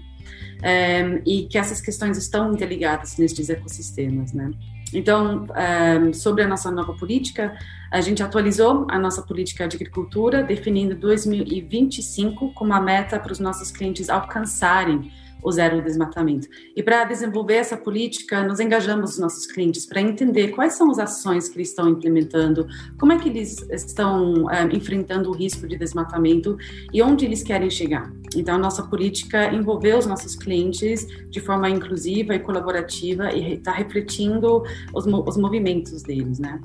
é, 0.63 1.23
e 1.25 1.47
que 1.47 1.57
essas 1.57 1.81
questões 1.81 2.19
estão 2.19 2.53
interligadas 2.53 3.17
nestes 3.17 3.49
ecossistemas, 3.49 4.35
né? 4.35 4.51
Então, 4.93 5.47
um, 5.47 6.13
sobre 6.13 6.45
a 6.45 6.47
nossa 6.47 6.71
nova 6.71 6.93
política, 6.93 7.57
a 7.91 8.03
gente 8.03 8.23
atualizou 8.23 8.87
a 8.91 8.99
nossa 8.99 9.23
política 9.23 9.67
de 9.67 9.77
agricultura, 9.77 10.43
definindo 10.43 10.95
2025 10.95 12.53
como 12.53 12.75
a 12.75 12.81
meta 12.81 13.19
para 13.19 13.33
os 13.33 13.39
nossos 13.39 13.71
clientes 13.71 14.11
alcançarem 14.11 15.11
o 15.43 15.51
zero 15.51 15.83
desmatamento. 15.83 16.49
E 16.75 16.83
para 16.83 17.05
desenvolver 17.05 17.55
essa 17.55 17.77
política, 17.77 18.43
nos 18.43 18.61
engajamos 18.61 19.13
os 19.13 19.19
nossos 19.19 19.47
clientes 19.47 19.85
para 19.85 20.01
entender 20.01 20.49
quais 20.49 20.75
são 20.75 20.91
as 20.91 20.99
ações 20.99 21.49
que 21.49 21.59
eles 21.59 21.69
estão 21.69 21.89
implementando, 21.89 22.67
como 22.99 23.13
é 23.13 23.19
que 23.19 23.29
eles 23.29 23.67
estão 23.71 24.35
um, 24.35 24.47
enfrentando 24.73 25.31
o 25.31 25.33
risco 25.33 25.67
de 25.67 25.77
desmatamento 25.77 26.57
e 26.93 27.03
onde 27.03 27.25
eles 27.25 27.43
querem 27.43 27.71
chegar. 27.71 28.13
Então, 28.35 28.59
nossa 28.59 28.83
política 28.85 29.53
envolveu 29.53 29.99
os 29.99 30.07
nossos 30.07 30.37
clientes 30.37 31.07
de 31.29 31.41
forma 31.41 31.69
inclusiva 31.69 32.35
e 32.35 32.39
colaborativa 32.39 33.33
e 33.33 33.55
está 33.55 33.73
refletindo 33.73 34.63
os, 34.95 35.07
os 35.07 35.37
movimentos 35.37 36.03
deles, 36.03 36.39
né? 36.39 36.61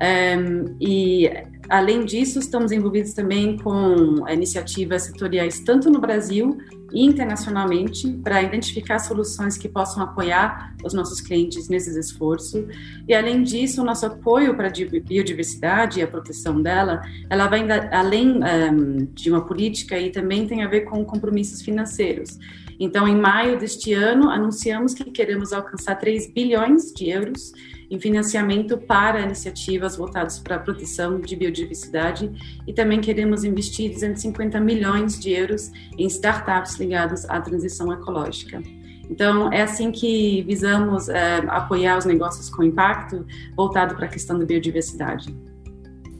Um, 0.00 0.76
e 0.80 1.28
além 1.68 2.04
disso, 2.04 2.38
estamos 2.38 2.72
envolvidos 2.72 3.12
também 3.12 3.56
com 3.58 4.28
iniciativas 4.28 5.02
setoriais 5.02 5.60
tanto 5.60 5.90
no 5.90 6.00
Brasil 6.00 6.58
e 6.92 7.04
internacionalmente 7.04 8.08
para 8.22 8.42
identificar 8.42 8.98
soluções 8.98 9.58
que 9.58 9.68
possam 9.68 10.02
apoiar 10.02 10.74
os 10.82 10.94
nossos 10.94 11.20
clientes 11.20 11.68
nesses 11.68 11.96
esforços. 11.96 12.64
E 13.06 13.14
além 13.14 13.42
disso, 13.42 13.82
o 13.82 13.84
nosso 13.84 14.06
apoio 14.06 14.56
para 14.56 14.68
a 14.68 14.72
biodiversidade 15.02 16.00
e 16.00 16.02
a 16.02 16.06
proteção 16.06 16.60
dela, 16.60 17.02
ela 17.28 17.46
vai 17.46 17.66
além 17.92 18.40
um, 18.42 19.04
de 19.12 19.30
uma 19.30 19.44
política 19.44 19.98
e 19.98 20.10
também 20.10 20.46
tem 20.46 20.62
a 20.62 20.68
ver 20.68 20.82
com 20.82 21.04
compromissos 21.04 21.60
financeiros. 21.62 22.38
Então, 22.80 23.08
em 23.08 23.16
maio 23.16 23.58
deste 23.58 23.92
ano, 23.92 24.30
anunciamos 24.30 24.94
que 24.94 25.04
queremos 25.10 25.52
alcançar 25.52 25.96
3 25.96 26.32
bilhões 26.32 26.92
de 26.92 27.10
euros 27.10 27.52
em 27.90 27.98
financiamento 27.98 28.76
para 28.76 29.20
iniciativas 29.20 29.96
voltadas 29.96 30.38
para 30.38 30.56
a 30.56 30.58
proteção 30.58 31.20
de 31.20 31.34
biodiversidade 31.34 32.30
e 32.66 32.72
também 32.72 33.00
queremos 33.00 33.44
investir 33.44 33.92
250 33.92 34.60
milhões 34.60 35.18
de 35.18 35.30
euros 35.30 35.70
em 35.96 36.06
startups 36.06 36.76
ligadas 36.78 37.28
à 37.28 37.40
transição 37.40 37.92
ecológica. 37.92 38.62
Então, 39.10 39.50
é 39.50 39.62
assim 39.62 39.90
que 39.90 40.42
visamos 40.42 41.08
é, 41.08 41.38
apoiar 41.48 41.96
os 41.96 42.04
negócios 42.04 42.50
com 42.50 42.62
impacto 42.62 43.26
voltado 43.56 43.94
para 43.94 44.04
a 44.04 44.08
questão 44.08 44.38
da 44.38 44.44
biodiversidade. 44.44 45.34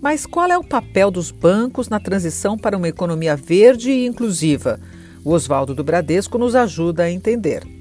Mas 0.01 0.25
qual 0.25 0.51
é 0.51 0.57
o 0.57 0.65
papel 0.65 1.11
dos 1.11 1.31
bancos 1.31 1.89
na 1.89 2.01
transição 2.01 2.57
para 2.57 2.77
uma 2.77 2.89
economia 2.89 3.37
verde 3.37 3.91
e 3.91 4.07
inclusiva? 4.07 4.81
O 5.25 5.33
Oswaldo 5.33 5.75
do 5.75 5.85
Bradesco 5.85 6.39
nos 6.39 6.55
ajuda 6.55 7.03
a 7.03 7.11
entender. 7.11 7.78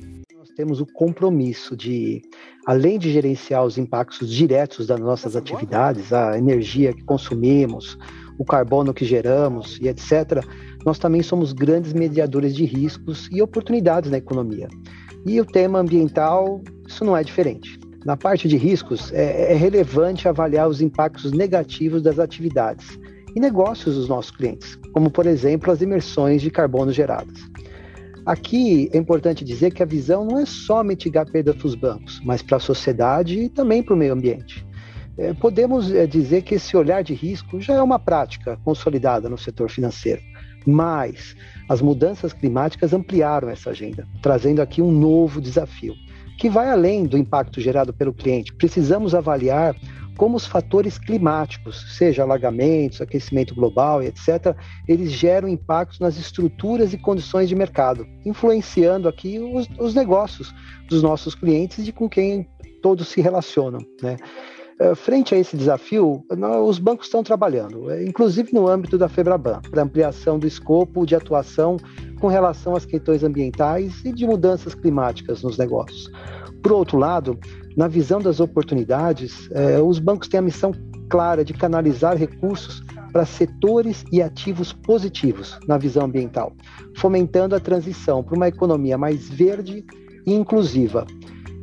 Temos 0.58 0.82
o 0.82 0.88
compromisso 0.88 1.78
de 1.78 2.24
além 2.66 2.98
de 2.98 3.12
gerenciar 3.12 3.64
os 3.64 3.78
impactos 3.78 4.34
diretos 4.34 4.88
das 4.88 5.00
nossas 5.00 5.36
atividades, 5.36 6.12
a 6.12 6.36
energia 6.36 6.92
que 6.92 7.04
consumimos, 7.04 7.96
o 8.40 8.44
carbono 8.44 8.92
que 8.92 9.06
geramos 9.06 9.78
e 9.80 9.88
etc., 9.88 10.44
nós 10.84 10.98
também 10.98 11.22
somos 11.22 11.54
grandes 11.54 11.94
mediadores 11.94 12.56
de 12.56 12.66
riscos 12.66 13.30
e 13.32 13.40
oportunidades 13.40 14.10
na 14.10 14.18
economia. 14.18 14.68
E 15.28 15.40
o 15.40 15.46
tema 15.46 15.78
ambiental, 15.78 16.60
isso 16.88 17.06
não 17.06 17.16
é 17.16 17.24
diferente. 17.24 17.80
Na 18.04 18.18
parte 18.18 18.48
de 18.48 18.58
riscos, 18.58 19.14
é, 19.14 19.52
é 19.52 19.56
relevante 19.56 20.28
avaliar 20.28 20.68
os 20.68 20.82
impactos 20.82 21.34
negativos 21.34 22.02
das 22.02 22.18
atividades 22.18 22.98
e 23.36 23.40
negócios 23.40 23.94
dos 23.94 24.10
nossos 24.10 24.32
clientes, 24.32 24.76
como, 24.92 25.12
por 25.12 25.28
exemplo, 25.28 25.72
as 25.72 25.84
emissões 25.84 26.42
de 26.42 26.50
carbono 26.50 26.92
geradas. 26.92 27.48
Aqui 28.28 28.90
é 28.92 28.98
importante 28.98 29.46
dizer 29.46 29.72
que 29.72 29.82
a 29.82 29.86
visão 29.86 30.26
não 30.26 30.38
é 30.38 30.46
só 30.46 30.84
mitigar 30.84 31.26
a 31.26 31.32
perda 31.32 31.54
para 31.54 31.66
os 31.66 31.76
bancos, 31.76 32.20
mas 32.26 32.42
para 32.42 32.58
a 32.58 32.60
sociedade 32.60 33.40
e 33.40 33.48
também 33.48 33.82
para 33.82 33.94
o 33.94 33.98
meio 33.98 34.12
ambiente. 34.12 34.68
É, 35.18 35.34
podemos 35.34 35.90
é, 35.94 36.06
dizer 36.06 36.42
que 36.42 36.56
esse 36.56 36.76
olhar 36.76 37.02
de 37.02 37.14
risco 37.14 37.62
já 37.62 37.76
é 37.76 37.82
uma 37.82 37.98
prática 37.98 38.60
consolidada 38.66 39.30
no 39.30 39.38
setor 39.38 39.70
financeiro, 39.70 40.22
mas 40.66 41.38
as 41.70 41.82
mudanças 41.82 42.34
climáticas 42.34 42.92
ampliaram 42.92 43.48
essa 43.48 43.70
agenda, 43.70 44.06
trazendo 44.22 44.62
aqui 44.62 44.82
um 44.82 44.92
novo 44.92 45.40
desafio, 45.40 45.94
que 46.38 46.50
vai 46.50 46.70
além 46.70 47.06
do 47.06 47.18
impacto 47.18 47.62
gerado 47.62 47.94
pelo 47.94 48.14
cliente. 48.14 48.54
Precisamos 48.54 49.16
avaliar 49.16 49.74
como 50.18 50.36
os 50.36 50.46
fatores 50.46 50.98
climáticos, 50.98 51.96
seja 51.96 52.24
alagamentos, 52.24 53.00
aquecimento 53.00 53.56
global 53.56 54.02
etc., 54.04 54.56
eles 54.88 55.12
geram 55.12 55.48
impactos 55.48 56.00
nas 56.00 56.18
estruturas 56.18 56.92
e 56.94 56.98
condições 56.98 57.48
de 57.48 57.56
mercado, 57.56 58.06
influenciando 58.26 59.08
aqui 59.08 59.40
os, 59.40 59.68
os 59.80 59.94
negócios 59.94 60.54
dos 60.90 61.04
nossos 61.04 61.36
clientes 61.36 61.88
e 61.88 61.92
com 61.92 62.10
quem 62.10 62.48
todos 62.82 63.08
se 63.08 63.22
relacionam. 63.22 63.80
Né? 64.02 64.18
Eh, 64.80 64.94
frente 64.94 65.34
a 65.34 65.38
esse 65.38 65.58
desafio, 65.58 66.24
os 66.66 66.78
bancos 66.78 67.08
estão 67.08 67.24
trabalhando, 67.24 67.90
eh, 67.90 68.04
inclusive 68.04 68.54
no 68.54 68.68
âmbito 68.68 68.98
da 68.98 69.10
FEBRABAN, 69.10 69.62
para 69.72 69.82
ampliação 69.82 70.38
do 70.38 70.46
escopo 70.46 71.06
de 71.06 71.16
atuação 71.16 71.78
com 72.20 72.28
relação 72.28 72.76
às 72.76 72.86
questões 72.86 73.24
ambientais 73.24 74.04
e 74.06 74.12
de 74.12 74.26
mudanças 74.26 74.76
climáticas 74.76 75.42
nos 75.42 75.58
negócios. 75.58 76.12
Por 76.62 76.72
outro 76.74 76.98
lado, 76.98 77.40
na 77.78 77.88
visão 77.88 78.20
das 78.20 78.40
oportunidades, 78.40 79.48
eh, 79.52 79.80
os 79.80 80.00
bancos 80.00 80.28
têm 80.28 80.40
a 80.40 80.44
missão 80.44 80.72
clara 81.08 81.46
de 81.46 81.54
canalizar 81.54 82.18
recursos 82.18 82.84
para 83.14 83.24
setores 83.24 84.04
e 84.12 84.20
ativos 84.20 84.74
positivos 84.74 85.60
na 85.68 85.78
visão 85.78 86.06
ambiental, 86.06 86.54
fomentando 86.96 87.56
a 87.56 87.60
transição 87.60 88.24
para 88.24 88.36
uma 88.36 88.48
economia 88.48 88.98
mais 88.98 89.30
verde 89.30 89.86
e 90.26 90.34
inclusiva. 90.34 91.06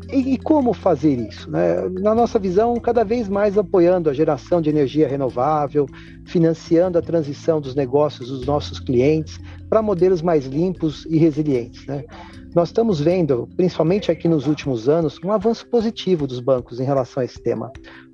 E, 0.08 0.34
e 0.34 0.38
como 0.38 0.72
fazer 0.72 1.18
isso? 1.18 1.50
Né? 1.50 1.88
Na 2.00 2.14
nossa 2.14 2.38
visão, 2.38 2.76
cada 2.76 3.04
vez 3.04 3.28
mais 3.28 3.58
apoiando 3.58 4.08
a 4.08 4.12
geração 4.12 4.60
de 4.60 4.70
energia 4.70 5.08
renovável, 5.08 5.86
financiando 6.24 6.96
a 6.96 7.02
transição 7.02 7.60
dos 7.60 7.74
negócios 7.74 8.28
dos 8.28 8.46
nossos 8.46 8.78
clientes 8.78 9.40
para 9.68 9.82
modelos 9.82 10.22
mais 10.22 10.46
limpos 10.46 11.04
e 11.10 11.18
resilientes. 11.18 11.84
Né? 11.86 12.04
Nós 12.54 12.68
estamos 12.68 13.00
vendo, 13.00 13.48
principalmente 13.56 14.12
aqui 14.12 14.28
nos 14.28 14.46
últimos 14.46 14.88
anos, 14.88 15.18
um 15.24 15.32
avanço 15.32 15.66
positivo 15.66 16.24
dos 16.24 16.38
bancos 16.38 16.78
em 16.78 16.84
relação 16.84 17.20
a 17.20 17.24
esse 17.24 17.42
tema. 17.42 17.72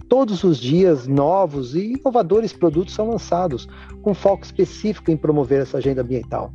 Todos 0.08 0.42
os 0.44 0.58
dias, 0.58 1.06
novos 1.06 1.74
e 1.74 1.92
inovadores 1.92 2.50
produtos 2.50 2.94
são 2.94 3.10
lançados, 3.10 3.68
com 4.00 4.14
foco 4.14 4.42
específico 4.42 5.10
em 5.10 5.16
promover 5.16 5.60
essa 5.60 5.76
agenda 5.76 6.00
ambiental. 6.00 6.50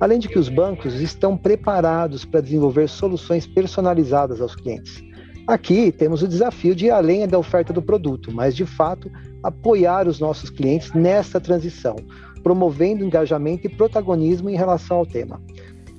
Além 0.00 0.18
de 0.18 0.26
que 0.26 0.38
os 0.38 0.48
bancos 0.48 0.94
estão 1.02 1.36
preparados 1.36 2.24
para 2.24 2.40
desenvolver 2.40 2.88
soluções 2.88 3.46
personalizadas 3.46 4.40
aos 4.40 4.56
clientes. 4.56 5.02
Aqui 5.46 5.92
temos 5.92 6.22
o 6.22 6.28
desafio 6.28 6.74
de 6.74 6.86
ir 6.86 6.90
além 6.90 7.28
da 7.28 7.38
oferta 7.38 7.74
do 7.74 7.82
produto, 7.82 8.32
mas 8.32 8.56
de 8.56 8.64
fato 8.64 9.10
apoiar 9.42 10.08
os 10.08 10.18
nossos 10.18 10.48
clientes 10.48 10.94
nessa 10.94 11.38
transição, 11.38 11.96
promovendo 12.42 13.04
engajamento 13.04 13.66
e 13.66 13.70
protagonismo 13.70 14.48
em 14.48 14.56
relação 14.56 14.96
ao 14.96 15.06
tema. 15.06 15.38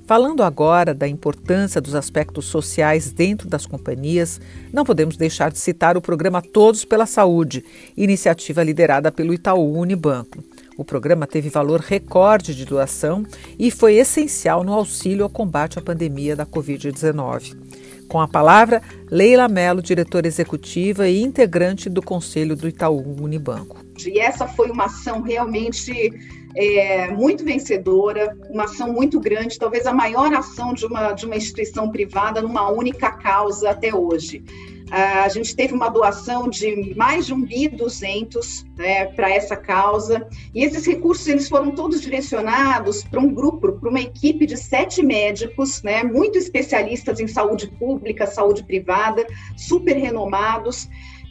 Falando 0.09 0.41
agora 0.41 0.91
da 0.91 1.07
importância 1.07 1.79
dos 1.79 1.93
aspectos 1.93 2.45
sociais 2.45 3.11
dentro 3.11 3.47
das 3.47 3.67
companhias, 3.67 4.41
não 4.73 4.83
podemos 4.83 5.15
deixar 5.15 5.51
de 5.51 5.59
citar 5.59 5.95
o 5.95 6.01
programa 6.01 6.41
Todos 6.41 6.83
pela 6.83 7.05
Saúde, 7.05 7.63
iniciativa 7.95 8.63
liderada 8.63 9.11
pelo 9.11 9.35
Itaú 9.35 9.77
Unibanco. 9.77 10.43
O 10.75 10.83
programa 10.83 11.27
teve 11.27 11.49
valor 11.49 11.79
recorde 11.79 12.55
de 12.55 12.65
doação 12.65 13.23
e 13.59 13.69
foi 13.69 13.97
essencial 13.97 14.63
no 14.63 14.73
auxílio 14.73 15.25
ao 15.25 15.29
combate 15.29 15.77
à 15.77 15.81
pandemia 15.83 16.35
da 16.35 16.43
Covid-19. 16.43 17.55
Com 18.07 18.19
a 18.19 18.27
palavra, 18.27 18.81
Leila 19.11 19.47
Mello, 19.47 19.79
diretora 19.79 20.25
executiva 20.25 21.07
e 21.07 21.21
integrante 21.21 21.87
do 21.87 22.01
Conselho 22.01 22.55
do 22.55 22.67
Itaú 22.67 23.15
Unibanco. 23.21 23.77
E 24.03 24.19
essa 24.19 24.47
foi 24.47 24.71
uma 24.71 24.85
ação 24.85 25.21
realmente 25.21 26.11
é, 26.55 27.09
muito 27.11 27.43
vencedora, 27.43 28.37
uma 28.49 28.63
ação 28.63 28.91
muito 28.91 29.19
grande, 29.19 29.59
talvez 29.59 29.85
a 29.85 29.93
maior 29.93 30.33
ação 30.33 30.73
de 30.73 30.85
uma, 30.85 31.13
de 31.13 31.25
uma 31.25 31.35
instituição 31.35 31.91
privada 31.91 32.41
numa 32.41 32.69
única 32.69 33.11
causa 33.11 33.69
até 33.69 33.93
hoje. 33.93 34.43
A 34.91 35.29
gente 35.29 35.55
teve 35.55 35.71
uma 35.71 35.87
doação 35.87 36.49
de 36.49 36.95
mais 36.95 37.27
de 37.27 37.33
um 37.33 37.41
bi 37.41 37.67
200 37.67 38.65
né, 38.75 39.05
para 39.05 39.29
essa 39.29 39.55
causa 39.55 40.27
e 40.53 40.63
esses 40.63 40.83
recursos 40.85 41.27
eles 41.27 41.47
foram 41.47 41.71
todos 41.71 42.01
direcionados 42.01 43.03
para 43.03 43.19
um 43.19 43.31
grupo, 43.31 43.71
para 43.73 43.89
uma 43.89 44.01
equipe 44.01 44.47
de 44.47 44.57
sete 44.57 45.03
médicos, 45.03 45.83
né, 45.83 46.03
muito 46.03 46.39
especialistas 46.39 47.19
em 47.19 47.27
saúde 47.27 47.67
pública, 47.77 48.25
saúde 48.25 48.63
privada, 48.63 49.27
super 49.55 49.95
renomados 49.95 50.89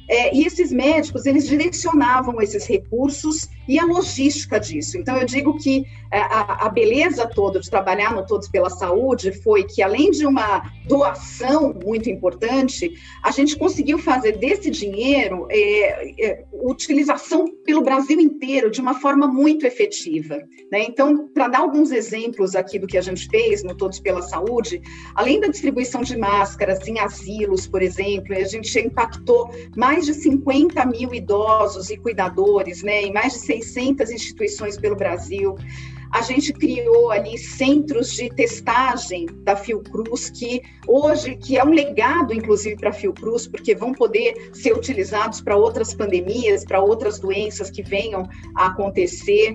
é, 0.08 0.34
e 0.34 0.44
esses 0.44 0.72
médicos, 0.72 1.26
eles 1.26 1.46
direcionavam 1.46 2.40
esses 2.40 2.66
recursos 2.66 3.48
e 3.68 3.78
a 3.78 3.84
logística 3.84 4.58
disso. 4.58 4.96
Então, 4.96 5.16
eu 5.18 5.26
digo 5.26 5.58
que 5.58 5.84
é, 6.10 6.18
a, 6.18 6.66
a, 6.66 6.68
beleza 6.70 7.26
toda 7.26 7.60
de 7.60 7.68
trabalhar 7.68 8.14
no 8.14 8.24
Todos 8.24 8.48
pela 8.48 8.70
Saúde 8.70 9.30
foi 9.30 9.64
que, 9.64 9.82
além 9.82 10.10
de 10.10 10.26
uma 10.26 10.62
doação 10.86 11.74
muito 11.84 12.08
importante, 12.08 12.90
a 13.22 13.30
gente 13.30 13.58
conseguiu 13.58 13.98
fazer 13.98 14.38
desse 14.38 14.70
dinheiro 14.70 15.46
é, 15.50 16.24
é, 16.24 16.44
utilização 16.52 17.44
pelo 17.62 17.82
Brasil 17.82 18.18
inteiro 18.18 18.70
de 18.70 18.80
uma 18.80 18.94
forma 18.94 19.26
muito 19.26 19.66
efetiva. 19.66 20.36
Né? 20.72 20.84
Então, 20.88 21.28
para 21.28 21.48
dar 21.48 21.58
alguns 21.58 21.90
exemplos 21.90 22.54
aqui 22.54 22.78
do 22.78 22.86
que 22.86 22.96
a 22.96 23.02
gente 23.02 23.28
fez 23.28 23.62
no 23.62 23.76
Todos 23.76 24.00
pela 24.00 24.22
Saúde, 24.22 24.80
além 25.14 25.40
da 25.40 25.48
distribuição 25.48 26.00
de 26.00 26.16
máscaras 26.16 26.86
em 26.88 26.98
asilos, 26.98 27.66
por 27.66 27.82
exemplo, 27.82 28.34
a 28.34 28.44
gente 28.44 28.78
impactou 28.80 29.50
mais 29.76 29.97
de 30.06 30.14
50 30.14 30.84
mil 30.86 31.14
idosos 31.14 31.90
e 31.90 31.96
cuidadores, 31.96 32.82
né, 32.82 33.02
em 33.02 33.12
mais 33.12 33.34
de 33.34 33.40
600 33.40 34.10
instituições 34.10 34.78
pelo 34.78 34.96
Brasil. 34.96 35.56
A 36.10 36.22
gente 36.22 36.52
criou 36.54 37.10
ali 37.10 37.36
centros 37.36 38.12
de 38.12 38.30
testagem 38.30 39.26
da 39.42 39.54
Fiocruz, 39.54 40.30
que 40.30 40.62
hoje 40.86 41.36
que 41.36 41.58
é 41.58 41.64
um 41.64 41.70
legado, 41.70 42.32
inclusive, 42.32 42.76
para 42.76 42.88
a 42.88 42.92
Fiocruz, 42.92 43.46
porque 43.46 43.74
vão 43.74 43.92
poder 43.92 44.50
ser 44.54 44.72
utilizados 44.72 45.40
para 45.40 45.54
outras 45.54 45.92
pandemias, 45.92 46.64
para 46.64 46.80
outras 46.80 47.18
doenças 47.18 47.70
que 47.70 47.82
venham 47.82 48.26
a 48.54 48.68
acontecer. 48.68 49.54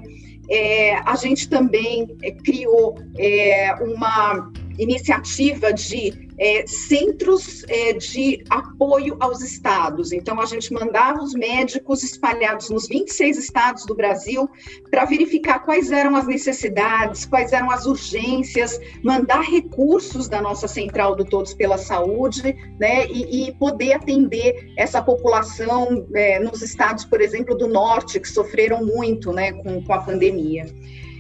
É, 0.50 0.96
a 0.98 1.16
gente 1.16 1.50
também 1.50 2.16
é, 2.22 2.32
criou 2.32 3.00
é, 3.18 3.74
uma 3.82 4.52
iniciativa 4.78 5.74
de 5.74 6.23
é, 6.38 6.66
centros 6.68 7.64
é, 7.68 7.94
de 7.94 8.44
apoio 8.50 9.16
aos 9.20 9.42
estados. 9.42 10.12
Então, 10.12 10.40
a 10.40 10.46
gente 10.46 10.74
mandava 10.74 11.22
os 11.22 11.34
médicos 11.34 12.04
espalhados 12.04 12.70
nos 12.70 12.88
26 12.88 13.38
estados 13.38 13.86
do 13.86 13.96
Brasil 13.96 14.50
para 14.90 15.06
verificar 15.06 15.60
quais 15.60 15.92
eram 15.92 16.16
as 16.16 16.26
necessidades, 16.26 17.26
quais 17.26 17.54
eram 17.54 17.70
as 17.70 17.86
urgências, 17.86 18.80
mandar 19.04 19.42
recursos 19.42 20.28
da 20.28 20.42
nossa 20.42 20.68
central 20.68 21.16
do 21.16 21.26
Todos 21.26 21.54
pela 21.54 21.78
Saúde, 21.78 22.56
né, 22.80 23.06
e, 23.08 23.48
e 23.48 23.52
poder 23.54 23.94
atender 23.94 24.72
essa 24.78 25.02
população 25.02 26.06
é, 26.16 26.40
nos 26.40 26.62
estados, 26.62 27.06
por 27.06 27.22
exemplo, 27.22 27.56
do 27.56 27.68
norte, 27.68 28.20
que 28.20 28.28
sofreram 28.28 28.86
muito 28.86 29.32
né, 29.32 29.52
com, 29.54 29.84
com 29.84 29.94
a 29.94 30.02
pandemia. 30.02 30.66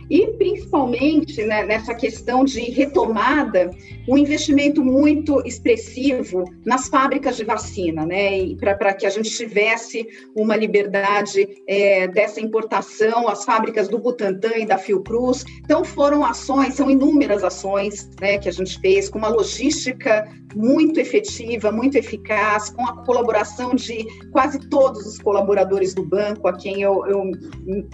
E, 0.10 0.28
principalmente, 0.34 1.44
né, 1.44 1.64
nessa 1.64 1.94
questão 1.94 2.44
de 2.44 2.60
retomada, 2.62 3.70
um 4.08 4.18
investimento 4.18 4.84
muito 4.84 5.42
expressivo 5.46 6.44
nas 6.66 6.88
fábricas 6.88 7.38
de 7.38 7.44
vacina, 7.44 8.06
né, 8.06 8.56
para 8.60 8.94
que 8.94 9.06
a 9.06 9.10
gente 9.10 9.30
tivesse 9.30 10.08
uma 10.36 10.56
liberdade 10.56 11.48
é, 11.68 12.08
dessa 12.08 12.42
importação, 12.42 13.28
as 13.28 13.46
fábricas 13.46 13.88
do 13.88 13.98
Butantan 13.98 14.58
e 14.58 14.66
da 14.66 14.78
Fiocruz. 14.78 15.44
Então, 15.64 15.84
foram 15.84 16.24
ações, 16.24 16.76
são 16.76 16.90
inúmeras 16.90 17.44
ações 17.44 18.10
né, 18.20 18.38
que 18.38 18.50
a 18.50 18.52
gente 18.52 18.80
fez, 18.80 19.10
com 19.10 19.18
uma 19.18 19.30
logística 19.30 20.28
muito 20.56 21.00
efetiva, 21.00 21.72
muito 21.72 21.98
eficaz, 21.98 22.70
com 22.70 22.86
a 22.86 23.04
colaboração 23.04 23.74
de 23.74 24.06
quase 24.32 24.60
todos 24.70 25.06
os 25.06 25.20
colaboradores 25.20 25.94
do 25.94 26.04
banco, 26.04 26.48
a 26.48 26.54
quem 26.54 26.82
eu, 26.82 27.06
eu 27.08 27.32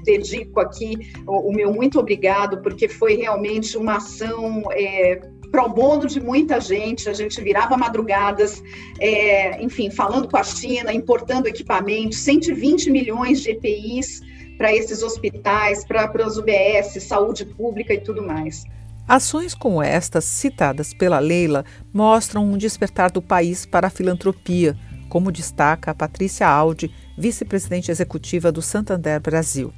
dedico 0.04 0.60
aqui 0.60 1.12
o, 1.26 1.50
o 1.50 1.54
meu 1.54 1.74
muito 1.74 1.99
obrigado, 2.00 2.62
porque 2.62 2.88
foi 2.88 3.16
realmente 3.16 3.78
uma 3.78 3.98
ação 3.98 4.64
é, 4.72 5.22
pro 5.52 5.70
bono 5.70 6.08
de 6.08 6.20
muita 6.20 6.60
gente, 6.60 7.10
a 7.10 7.14
gente 7.14 7.42
virava 7.42 7.76
madrugadas, 7.78 8.62
é, 9.00 9.62
enfim, 9.62 9.90
falando 9.90 10.28
com 10.28 10.38
a 10.38 10.44
China, 10.44 10.94
importando 10.94 11.48
equipamentos, 11.48 12.20
120 12.20 12.90
milhões 12.92 13.42
de 13.42 13.52
EPIs 13.52 14.22
para 14.58 14.74
esses 14.74 15.02
hospitais, 15.02 15.86
para 15.86 16.12
as 16.26 16.38
UBS, 16.38 17.02
saúde 17.04 17.46
pública 17.46 17.94
e 17.94 18.00
tudo 18.00 18.22
mais. 18.22 18.66
Ações 19.08 19.56
como 19.56 19.82
estas, 19.82 20.26
citadas 20.26 20.94
pela 20.94 21.18
Leila, 21.18 21.66
mostram 21.92 22.46
um 22.46 22.58
despertar 22.58 23.10
do 23.10 23.22
país 23.22 23.66
para 23.66 23.88
a 23.88 23.90
filantropia, 23.90 24.78
como 25.10 25.32
destaca 25.32 25.90
a 25.90 25.96
Patrícia 25.96 26.48
Aldi, 26.48 26.92
vice-presidente 27.18 27.90
executiva 27.90 28.52
do 28.52 28.62
Santander 28.62 29.20
Brasil. 29.20 29.74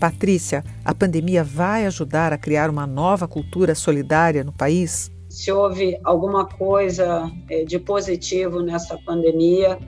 Patrícia, 0.00 0.64
a 0.82 0.94
pandemia 0.94 1.44
vai 1.44 1.84
ajudar 1.84 2.32
a 2.32 2.38
criar 2.38 2.70
uma 2.70 2.86
nova 2.86 3.28
cultura 3.28 3.74
solidária 3.74 4.42
no 4.42 4.50
país? 4.50 5.12
Se 5.28 5.52
houve 5.52 5.98
alguma 6.02 6.46
coisa 6.46 7.30
é, 7.50 7.64
de 7.64 7.78
positivo 7.78 8.62
nessa 8.62 8.96
pandemia, 9.04 9.78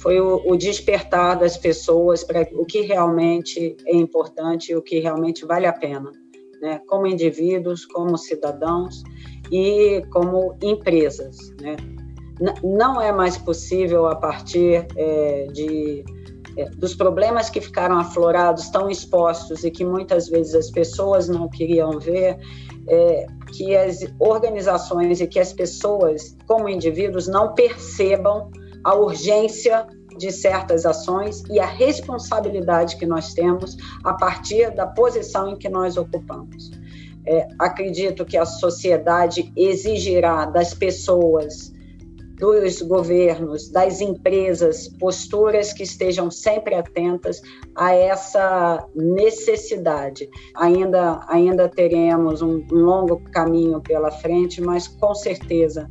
foi 0.00 0.20
o, 0.20 0.56
despertar 0.56 1.38
das 1.38 1.56
pessoas 1.56 2.24
para 2.24 2.48
o 2.52 2.64
que 2.64 2.80
realmente 2.80 3.76
é 3.86 3.94
importante 3.94 4.72
e 4.72 4.76
o 4.76 4.82
que 4.82 4.98
realmente 4.98 5.44
vale 5.44 5.66
a 5.66 5.72
pena, 5.72 6.10
né? 6.60 6.80
como 6.88 7.06
indivíduos, 7.06 7.84
como 7.86 8.18
cidadãos 8.18 9.04
e 9.52 10.02
como 10.10 10.56
empresas. 10.60 11.54
Né? 11.60 11.76
Não 12.64 13.00
é 13.00 13.12
mais 13.12 13.38
possível, 13.38 14.06
a 14.06 14.16
partir 14.16 14.86
é, 14.96 15.46
de 15.52 16.02
dos 16.76 16.94
problemas 16.94 17.48
que 17.48 17.60
ficaram 17.60 17.98
aflorados, 17.98 18.68
tão 18.70 18.90
expostos 18.90 19.64
e 19.64 19.70
que 19.70 19.84
muitas 19.84 20.28
vezes 20.28 20.54
as 20.54 20.70
pessoas 20.70 21.28
não 21.28 21.48
queriam 21.48 21.98
ver, 21.98 22.38
é, 22.88 23.26
que 23.52 23.76
as 23.76 24.00
organizações 24.18 25.20
e 25.20 25.26
que 25.26 25.38
as 25.38 25.52
pessoas, 25.52 26.36
como 26.46 26.68
indivíduos, 26.68 27.28
não 27.28 27.54
percebam 27.54 28.50
a 28.84 28.94
urgência 28.94 29.86
de 30.16 30.30
certas 30.30 30.84
ações 30.84 31.42
e 31.48 31.58
a 31.58 31.66
responsabilidade 31.66 32.96
que 32.96 33.06
nós 33.06 33.32
temos 33.32 33.76
a 34.04 34.12
partir 34.14 34.70
da 34.74 34.86
posição 34.86 35.48
em 35.48 35.56
que 35.56 35.68
nós 35.68 35.96
ocupamos. 35.96 36.70
É, 37.26 37.46
acredito 37.58 38.24
que 38.24 38.36
a 38.36 38.44
sociedade 38.44 39.52
exigirá 39.56 40.46
das 40.46 40.74
pessoas 40.74 41.72
dos 42.40 42.80
governos, 42.80 43.68
das 43.70 44.00
empresas, 44.00 44.88
posturas 44.98 45.74
que 45.74 45.82
estejam 45.82 46.30
sempre 46.30 46.74
atentas 46.74 47.42
a 47.76 47.94
essa 47.94 48.82
necessidade. 48.94 50.26
Ainda, 50.56 51.20
ainda 51.28 51.68
teremos 51.68 52.40
um, 52.40 52.64
longo 52.70 53.20
caminho 53.30 53.80
pela 53.82 54.10
frente, 54.10 54.60
mas 54.62 54.88
com 54.88 55.14
certeza, 55.14 55.90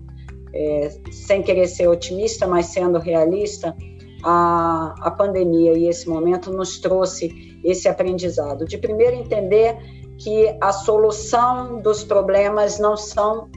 é, 0.52 0.90
sem 1.12 1.44
querer 1.44 1.68
ser 1.68 1.88
otimista, 1.88 2.48
mas 2.48 2.66
sendo 2.66 2.98
realista, 2.98 3.76
a, 4.24 4.96
a 5.02 5.12
pandemia 5.12 5.78
e 5.78 5.88
esse 5.88 6.10
momento 6.10 6.52
nos 6.52 6.80
trouxe 6.80 7.60
esse 7.64 7.88
aprendizado. 7.88 8.66
De 8.66 8.78
primeiro 8.78 9.16
entender 9.16 9.78
que 10.18 10.48
a 10.60 10.72
solução 10.72 11.80
dos 11.80 12.04
problemas 12.04 12.80
não 12.80 12.98
são 12.98 13.48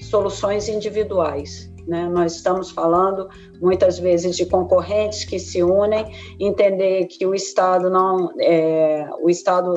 soluções 0.00 0.68
individuais, 0.68 1.69
né? 1.86 2.08
Nós 2.08 2.36
estamos 2.36 2.70
falando 2.70 3.28
muitas 3.60 3.98
vezes 3.98 4.36
de 4.36 4.46
concorrentes 4.46 5.24
que 5.24 5.38
se 5.38 5.62
unem, 5.62 6.06
entender 6.38 7.06
que 7.06 7.26
o 7.26 7.34
Estado 7.34 7.90
não, 7.90 8.30
é, 8.40 9.08
o 9.20 9.28
Estado 9.28 9.74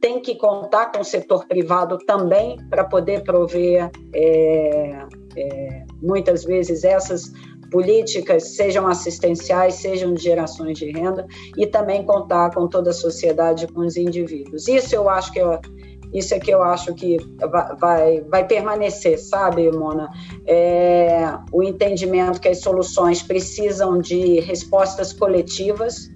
tem 0.00 0.20
que 0.20 0.34
contar 0.34 0.90
com 0.90 1.00
o 1.00 1.04
setor 1.04 1.46
privado 1.46 1.96
também 1.98 2.56
para 2.68 2.84
poder 2.84 3.22
prover 3.22 3.88
é, 4.12 5.06
é, 5.36 5.84
muitas 6.02 6.44
vezes 6.44 6.82
essas 6.82 7.32
políticas, 7.70 8.54
sejam 8.54 8.86
assistenciais, 8.86 9.76
sejam 9.76 10.12
de 10.12 10.22
gerações 10.22 10.78
de 10.78 10.90
renda, 10.90 11.26
e 11.56 11.66
também 11.66 12.04
contar 12.04 12.52
com 12.52 12.68
toda 12.68 12.90
a 12.90 12.92
sociedade, 12.92 13.66
com 13.66 13.80
os 13.80 13.96
indivíduos. 13.96 14.68
Isso 14.68 14.94
eu 14.94 15.08
acho 15.08 15.32
que 15.32 15.38
eu, 15.38 15.58
isso 16.12 16.34
é 16.34 16.38
que 16.38 16.50
eu 16.50 16.62
acho 16.62 16.94
que 16.94 17.16
vai, 17.78 18.20
vai 18.22 18.46
permanecer, 18.46 19.18
sabe, 19.18 19.70
Mona? 19.70 20.10
É, 20.46 21.34
o 21.50 21.62
entendimento 21.62 22.40
que 22.40 22.48
as 22.48 22.60
soluções 22.60 23.22
precisam 23.22 23.98
de 23.98 24.40
respostas 24.40 25.12
coletivas 25.12 26.10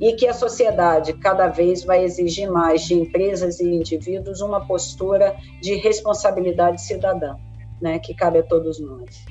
e 0.00 0.14
que 0.14 0.26
a 0.26 0.32
sociedade 0.32 1.12
cada 1.14 1.48
vez 1.48 1.84
vai 1.84 2.04
exigir 2.04 2.50
mais 2.50 2.82
de 2.82 2.94
empresas 2.94 3.60
e 3.60 3.64
indivíduos 3.64 4.40
uma 4.40 4.66
postura 4.66 5.36
de 5.60 5.74
responsabilidade 5.74 6.82
cidadã, 6.82 7.34
né, 7.82 7.98
que 7.98 8.14
cabe 8.14 8.38
a 8.38 8.42
todos 8.42 8.80
nós. 8.80 9.24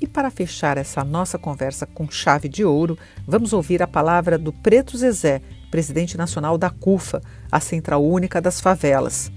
E 0.00 0.06
para 0.06 0.30
fechar 0.30 0.78
essa 0.78 1.04
nossa 1.04 1.38
conversa 1.38 1.86
com 1.86 2.10
chave 2.10 2.48
de 2.48 2.64
ouro, 2.64 2.96
vamos 3.26 3.52
ouvir 3.52 3.82
a 3.82 3.86
palavra 3.86 4.38
do 4.38 4.50
Preto 4.50 4.96
Zezé, 4.96 5.42
presidente 5.70 6.16
nacional 6.16 6.56
da 6.56 6.70
CUFA, 6.70 7.20
a 7.52 7.60
Central 7.60 8.02
Única 8.02 8.40
das 8.40 8.60
Favelas. 8.60 9.30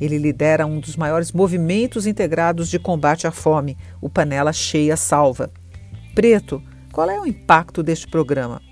Ele 0.00 0.18
lidera 0.18 0.66
um 0.66 0.80
dos 0.80 0.96
maiores 0.96 1.32
movimentos 1.32 2.06
integrados 2.06 2.70
de 2.70 2.78
combate 2.78 3.26
à 3.26 3.30
fome, 3.30 3.76
o 4.00 4.08
Panela 4.08 4.52
Cheia 4.52 4.96
Salva. 4.96 5.50
Preto, 6.14 6.62
qual 6.92 7.10
é 7.10 7.20
o 7.20 7.26
impacto 7.26 7.82
deste 7.82 8.08
programa? 8.08 8.62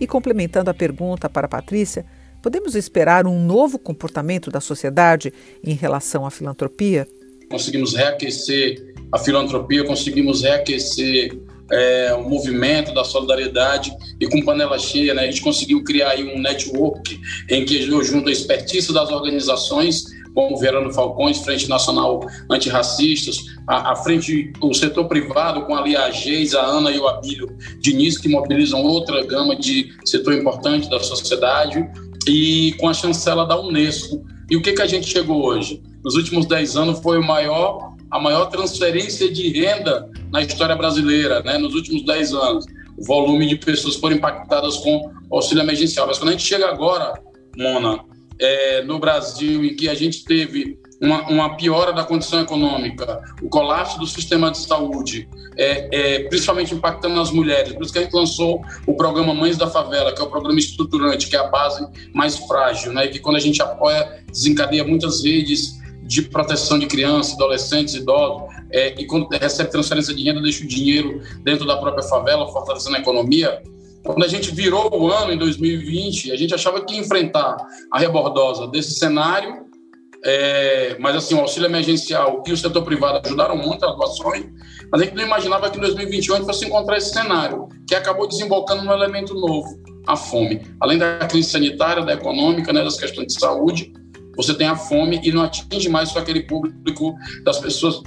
E 0.00 0.06
complementando 0.06 0.70
a 0.70 0.74
pergunta 0.74 1.28
para 1.28 1.46
a 1.46 1.48
Patrícia, 1.48 2.04
podemos 2.42 2.74
esperar 2.74 3.26
um 3.26 3.44
novo 3.44 3.78
comportamento 3.78 4.50
da 4.50 4.60
sociedade 4.60 5.32
em 5.64 5.74
relação 5.74 6.26
à 6.26 6.30
filantropia? 6.30 7.08
Conseguimos 7.50 7.94
reaquecer 7.94 8.94
a 9.10 9.18
filantropia, 9.18 9.84
conseguimos 9.84 10.42
reaquecer 10.42 11.38
é, 11.70 12.14
o 12.14 12.28
movimento 12.28 12.92
da 12.94 13.04
solidariedade 13.04 13.92
e 14.20 14.28
com 14.28 14.42
panela 14.42 14.78
cheia, 14.78 15.14
né, 15.14 15.22
a 15.22 15.26
gente 15.26 15.42
conseguiu 15.42 15.82
criar 15.82 16.16
um 16.18 16.38
network 16.40 17.18
em 17.48 17.64
que 17.64 17.82
junto 17.82 18.28
a 18.28 18.32
expertise 18.32 18.92
das 18.92 19.10
organizações 19.10 20.04
como 20.36 20.58
Verano 20.58 20.92
Falcões, 20.92 21.38
Frente 21.38 21.66
Nacional 21.66 22.20
Antirracistas, 22.50 23.56
a, 23.66 23.92
a 23.92 23.96
frente, 23.96 24.52
o 24.60 24.74
setor 24.74 25.08
privado 25.08 25.62
com 25.62 25.74
ali 25.74 25.96
a 25.96 26.10
Geis, 26.10 26.54
a 26.54 26.60
Ana 26.60 26.90
e 26.90 26.98
o 26.98 27.08
Abílio 27.08 27.56
Diniz, 27.80 28.18
que 28.18 28.28
mobilizam 28.28 28.84
outra 28.84 29.24
gama 29.24 29.56
de 29.56 29.94
setor 30.04 30.34
importante 30.34 30.90
da 30.90 31.00
sociedade, 31.00 31.88
e 32.28 32.74
com 32.78 32.86
a 32.86 32.92
chancela 32.92 33.46
da 33.46 33.58
Unesco. 33.58 34.22
E 34.50 34.56
o 34.58 34.62
que, 34.62 34.74
que 34.74 34.82
a 34.82 34.86
gente 34.86 35.08
chegou 35.08 35.42
hoje? 35.42 35.82
Nos 36.04 36.16
últimos 36.16 36.44
10 36.44 36.76
anos 36.76 37.00
foi 37.00 37.18
o 37.18 37.24
maior, 37.26 37.94
a 38.10 38.20
maior 38.20 38.44
transferência 38.46 39.32
de 39.32 39.48
renda 39.48 40.06
na 40.30 40.42
história 40.42 40.76
brasileira, 40.76 41.40
né? 41.40 41.56
nos 41.56 41.74
últimos 41.74 42.04
10 42.04 42.34
anos. 42.34 42.66
O 42.98 43.04
volume 43.06 43.46
de 43.46 43.56
pessoas 43.56 43.96
foram 43.96 44.16
impactadas 44.16 44.76
com 44.78 45.10
auxílio 45.30 45.62
emergencial. 45.62 46.06
Mas 46.06 46.18
quando 46.18 46.28
a 46.28 46.32
gente 46.32 46.44
chega 46.44 46.68
agora, 46.68 47.14
Mona, 47.56 48.04
é, 48.38 48.82
no 48.82 48.98
Brasil 48.98 49.64
em 49.64 49.74
que 49.74 49.88
a 49.88 49.94
gente 49.94 50.24
teve 50.24 50.78
uma, 51.00 51.28
uma, 51.28 51.56
piora 51.56 51.92
da 51.92 52.04
condição 52.04 52.40
econômica, 52.40 53.22
o 53.42 53.48
colapso 53.48 53.98
do 53.98 54.06
sistema 54.06 54.50
de 54.50 54.58
saúde, 54.58 55.28
é, 55.56 55.88
é, 55.92 56.18
principalmente 56.28 56.74
impactando 56.74 57.14
nas 57.14 57.30
mulheres. 57.30 57.72
Por 57.74 57.82
isso 57.82 57.92
que 57.92 57.98
a 57.98 58.02
gente 58.02 58.14
lançou 58.14 58.62
o 58.86 58.94
programa 58.94 59.34
Mães 59.34 59.56
da 59.56 59.66
Favela, 59.66 60.14
que 60.14 60.20
é 60.20 60.24
o 60.24 60.30
programa 60.30 60.58
estruturante, 60.58 61.28
que 61.28 61.36
é 61.36 61.38
a 61.38 61.48
base 61.48 61.86
mais 62.14 62.38
frágil, 62.38 62.92
né? 62.92 63.06
E 63.06 63.08
que 63.10 63.18
quando 63.18 63.36
a 63.36 63.40
gente 63.40 63.60
apoia, 63.60 64.24
desencadeia 64.30 64.84
muitas 64.84 65.22
redes 65.22 65.76
de 66.02 66.22
proteção 66.22 66.78
de 66.78 66.86
crianças, 66.86 67.34
adolescentes, 67.34 67.94
idosos, 67.94 68.42
é, 68.70 68.94
e 68.98 69.06
quando 69.06 69.28
recebe 69.28 69.70
transferência 69.70 70.14
de 70.14 70.22
renda, 70.22 70.40
deixa 70.40 70.64
o 70.64 70.66
dinheiro 70.66 71.20
dentro 71.42 71.66
da 71.66 71.76
própria 71.76 72.02
favela, 72.02 72.50
fortalecendo 72.52 72.96
a 72.96 73.00
economia. 73.00 73.62
Quando 74.06 74.24
a 74.24 74.28
gente 74.28 74.54
virou 74.54 74.88
o 74.96 75.10
ano 75.10 75.32
em 75.32 75.36
2020, 75.36 76.30
a 76.30 76.36
gente 76.36 76.54
achava 76.54 76.84
que 76.84 76.96
enfrentar 76.96 77.56
a 77.90 77.98
rebordosa 77.98 78.68
desse 78.68 78.94
cenário, 78.94 79.66
é, 80.24 80.96
mas 81.00 81.16
assim, 81.16 81.34
o 81.34 81.40
auxílio 81.40 81.66
emergencial 81.66 82.42
e 82.46 82.52
o 82.52 82.56
setor 82.56 82.82
privado 82.82 83.20
ajudaram 83.26 83.56
muito 83.56 83.84
as 83.84 83.96
doações, 83.96 84.46
mas 84.90 85.00
a 85.00 85.04
gente 85.04 85.16
não 85.16 85.24
imaginava 85.24 85.68
que 85.68 85.76
em 85.76 85.80
2021 85.80 86.34
a 86.34 86.36
gente 86.38 86.46
fosse 86.46 86.66
encontrar 86.66 86.96
esse 86.96 87.12
cenário, 87.12 87.68
que 87.86 87.94
acabou 87.94 88.28
desembocando 88.28 88.84
num 88.84 88.92
elemento 88.92 89.34
novo, 89.34 89.68
a 90.06 90.16
fome. 90.16 90.62
Além 90.80 90.98
da 90.98 91.18
crise 91.26 91.50
sanitária, 91.50 92.04
da 92.04 92.12
econômica, 92.12 92.72
né, 92.72 92.84
das 92.84 92.96
questões 92.96 93.26
de 93.26 93.40
saúde, 93.40 93.92
você 94.36 94.54
tem 94.54 94.68
a 94.68 94.76
fome 94.76 95.20
e 95.24 95.32
não 95.32 95.42
atinge 95.42 95.88
mais 95.88 96.10
só 96.10 96.20
aquele 96.20 96.42
público 96.42 97.14
das 97.42 97.58
pessoas 97.58 98.02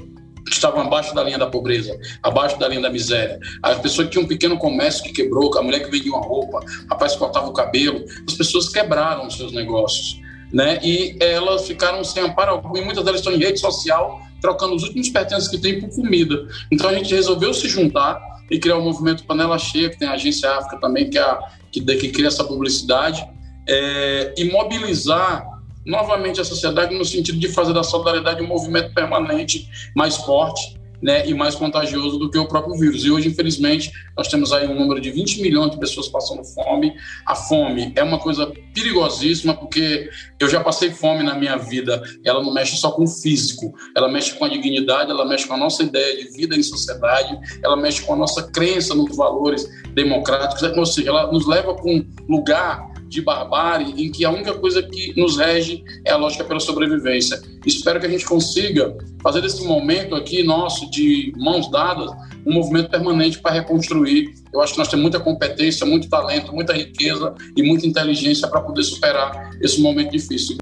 que 0.49 0.55
estavam 0.55 0.81
abaixo 0.81 1.13
da 1.13 1.23
linha 1.23 1.37
da 1.37 1.47
pobreza, 1.47 1.97
abaixo 2.21 2.57
da 2.59 2.67
linha 2.67 2.81
da 2.81 2.89
miséria. 2.89 3.39
As 3.61 3.77
pessoas 3.79 4.07
que 4.07 4.13
tinham 4.13 4.25
um 4.25 4.27
pequeno 4.27 4.57
comércio 4.57 5.03
que 5.03 5.13
quebrou, 5.13 5.55
a 5.57 5.61
mulher 5.61 5.81
que 5.83 5.91
vendia 5.91 6.11
uma 6.11 6.25
roupa, 6.25 6.59
o 6.59 6.89
rapaz 6.89 7.13
que 7.13 7.19
cortava 7.19 7.47
o 7.47 7.53
cabelo, 7.53 8.03
as 8.27 8.33
pessoas 8.33 8.69
quebraram 8.69 9.27
os 9.27 9.37
seus 9.37 9.51
negócios. 9.51 10.19
Né? 10.51 10.79
E 10.83 11.15
elas 11.19 11.67
ficaram 11.67 12.03
sem 12.03 12.23
amparo 12.23 12.51
algum, 12.51 12.75
e 12.75 12.81
muitas 12.81 13.03
delas 13.03 13.19
estão 13.19 13.33
em 13.33 13.37
rede 13.37 13.59
social, 13.59 14.19
trocando 14.41 14.75
os 14.75 14.83
últimos 14.83 15.09
pertences 15.09 15.47
que 15.47 15.57
tem 15.57 15.79
por 15.79 15.89
comida. 15.89 16.47
Então 16.71 16.89
a 16.89 16.93
gente 16.93 17.13
resolveu 17.13 17.53
se 17.53 17.67
juntar 17.67 18.19
e 18.49 18.57
criar 18.57 18.77
o 18.77 18.81
movimento 18.81 19.23
Panela 19.25 19.59
Cheia, 19.59 19.89
que 19.89 19.99
tem 19.99 20.07
a 20.07 20.13
Agência 20.13 20.49
África 20.49 20.79
também, 20.79 21.09
que, 21.09 21.17
é 21.17 21.21
a, 21.21 21.39
que, 21.71 21.81
que 21.81 22.09
cria 22.09 22.27
essa 22.27 22.43
publicidade, 22.43 23.23
é, 23.67 24.33
e 24.37 24.45
mobilizar 24.45 25.45
novamente 25.89 26.39
a 26.39 26.45
sociedade 26.45 26.95
no 26.95 27.03
sentido 27.03 27.39
de 27.39 27.49
fazer 27.49 27.73
da 27.73 27.83
solidariedade 27.83 28.43
um 28.43 28.47
movimento 28.47 28.93
permanente 28.93 29.67
mais 29.95 30.15
forte 30.15 30.79
né, 31.01 31.27
e 31.27 31.33
mais 31.33 31.55
contagioso 31.55 32.17
do 32.17 32.29
que 32.29 32.37
o 32.37 32.47
próprio 32.47 32.77
vírus. 32.77 33.03
E 33.05 33.11
hoje, 33.11 33.29
infelizmente, 33.29 33.91
nós 34.17 34.27
temos 34.27 34.51
aí 34.51 34.67
um 34.67 34.77
número 34.77 34.99
de 34.99 35.11
20 35.11 35.41
milhões 35.41 35.71
de 35.71 35.79
pessoas 35.79 36.07
passando 36.09 36.43
fome. 36.43 36.93
A 37.25 37.35
fome 37.35 37.93
é 37.95 38.03
uma 38.03 38.19
coisa 38.19 38.51
perigosíssima, 38.73 39.53
porque 39.53 40.09
eu 40.39 40.49
já 40.49 40.61
passei 40.61 40.91
fome 40.91 41.23
na 41.23 41.35
minha 41.35 41.57
vida. 41.57 42.01
Ela 42.23 42.43
não 42.43 42.53
mexe 42.53 42.77
só 42.77 42.91
com 42.91 43.03
o 43.03 43.07
físico, 43.07 43.73
ela 43.95 44.09
mexe 44.09 44.33
com 44.33 44.45
a 44.45 44.49
dignidade, 44.49 45.09
ela 45.09 45.25
mexe 45.25 45.47
com 45.47 45.53
a 45.53 45.57
nossa 45.57 45.83
ideia 45.83 46.17
de 46.17 46.31
vida 46.31 46.55
em 46.55 46.63
sociedade, 46.63 47.37
ela 47.63 47.77
mexe 47.77 48.01
com 48.01 48.13
a 48.13 48.17
nossa 48.17 48.43
crença 48.51 48.93
nos 48.93 49.15
valores 49.15 49.67
democráticos, 49.93 50.61
ou 50.77 50.85
seja, 50.85 51.09
ela 51.09 51.31
nos 51.31 51.47
leva 51.47 51.73
para 51.73 51.89
um 51.89 52.05
lugar 52.27 52.88
de 53.09 53.21
barbárie 53.21 54.05
em 54.05 54.11
que 54.11 54.23
a 54.23 54.29
única 54.29 54.53
coisa 54.53 54.81
que 54.83 55.13
nos 55.19 55.37
rege 55.37 55.83
é 56.05 56.11
a 56.11 56.17
lógica 56.17 56.43
pela 56.43 56.59
sobrevivência. 56.59 57.41
Espero 57.65 57.99
que 57.99 58.05
a 58.05 58.09
gente 58.09 58.25
consiga 58.25 58.95
fazer 59.21 59.41
desse 59.41 59.65
momento 59.65 60.15
aqui 60.15 60.43
nosso 60.43 60.89
de 60.91 61.33
mãos 61.35 61.69
dadas 61.69 62.11
um 62.45 62.53
movimento 62.53 62.89
permanente 62.89 63.39
para 63.39 63.53
reconstruir. 63.53 64.33
Eu 64.53 64.61
acho 64.61 64.73
que 64.73 64.79
nós 64.79 64.87
temos 64.87 65.01
muita 65.01 65.19
competência, 65.19 65.85
muito 65.85 66.07
talento, 66.07 66.53
muita 66.53 66.73
riqueza 66.73 67.33
e 67.57 67.63
muita 67.63 67.85
inteligência 67.85 68.47
para 68.47 68.61
poder 68.61 68.83
superar 68.83 69.49
esse 69.61 69.81
momento 69.81 70.11
difícil. 70.11 70.57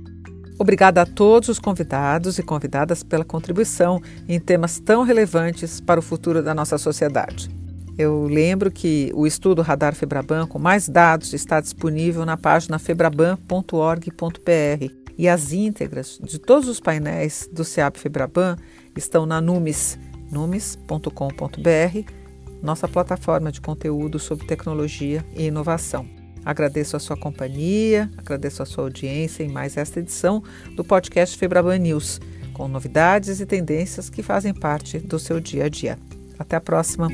Obrigada 0.60 1.03
a 1.03 1.05
todos 1.05 1.49
os 1.49 1.60
convidados 1.60 2.39
e 2.39 2.43
convidadas 2.43 3.03
pela 3.03 3.23
contribuição 3.23 4.01
em 4.27 4.39
temas 4.39 4.79
tão 4.79 5.03
relevantes 5.03 5.79
para 5.79 5.99
o 5.99 6.03
futuro 6.03 6.41
da 6.41 6.53
nossa 6.53 6.79
sociedade. 6.79 7.47
Eu 7.97 8.25
lembro 8.25 8.69
que 8.69 9.12
o 9.15 9.25
estudo 9.25 9.63
Radar 9.63 9.95
Febraban 9.95 10.45
com 10.45 10.60
mais 10.60 10.88
dados 10.88 11.33
está 11.33 11.60
disponível 11.60 12.25
na 12.25 12.38
página 12.38 12.77
febraban.org.br 12.77 15.07
e 15.17 15.27
as 15.27 15.51
íntegras 15.51 16.19
de 16.21 16.38
todos 16.38 16.69
os 16.69 16.79
painéis 16.79 17.49
do 17.51 17.65
SEAP 17.65 17.97
Febraban 17.97 18.55
estão 18.95 19.25
na 19.25 19.41
Numis, 19.41 19.97
numis.com.br, 20.31 22.12
nossa 22.62 22.88
plataforma 22.88 23.51
de 23.51 23.60
conteúdo 23.60 24.19
sobre 24.19 24.45
tecnologia 24.45 25.25
e 25.36 25.47
inovação. 25.47 26.05
Agradeço 26.45 26.95
a 26.95 26.99
sua 26.99 27.17
companhia, 27.17 28.12
agradeço 28.15 28.62
a 28.62 28.65
sua 28.65 28.83
audiência 28.83 29.43
em 29.43 29.49
mais 29.49 29.75
esta 29.75 29.99
edição 29.99 30.43
do 30.75 30.83
podcast 30.83 31.36
Febraban 31.36 31.79
News, 31.79 32.21
com 32.53 32.67
novidades 32.67 33.39
e 33.39 33.45
tendências 33.45 34.07
que 34.07 34.21
fazem 34.21 34.53
parte 34.53 34.99
do 34.99 35.17
seu 35.17 35.39
dia 35.39 35.65
a 35.65 35.69
dia. 35.69 35.97
Até 36.38 36.55
a 36.55 36.62
próxima! 36.62 37.10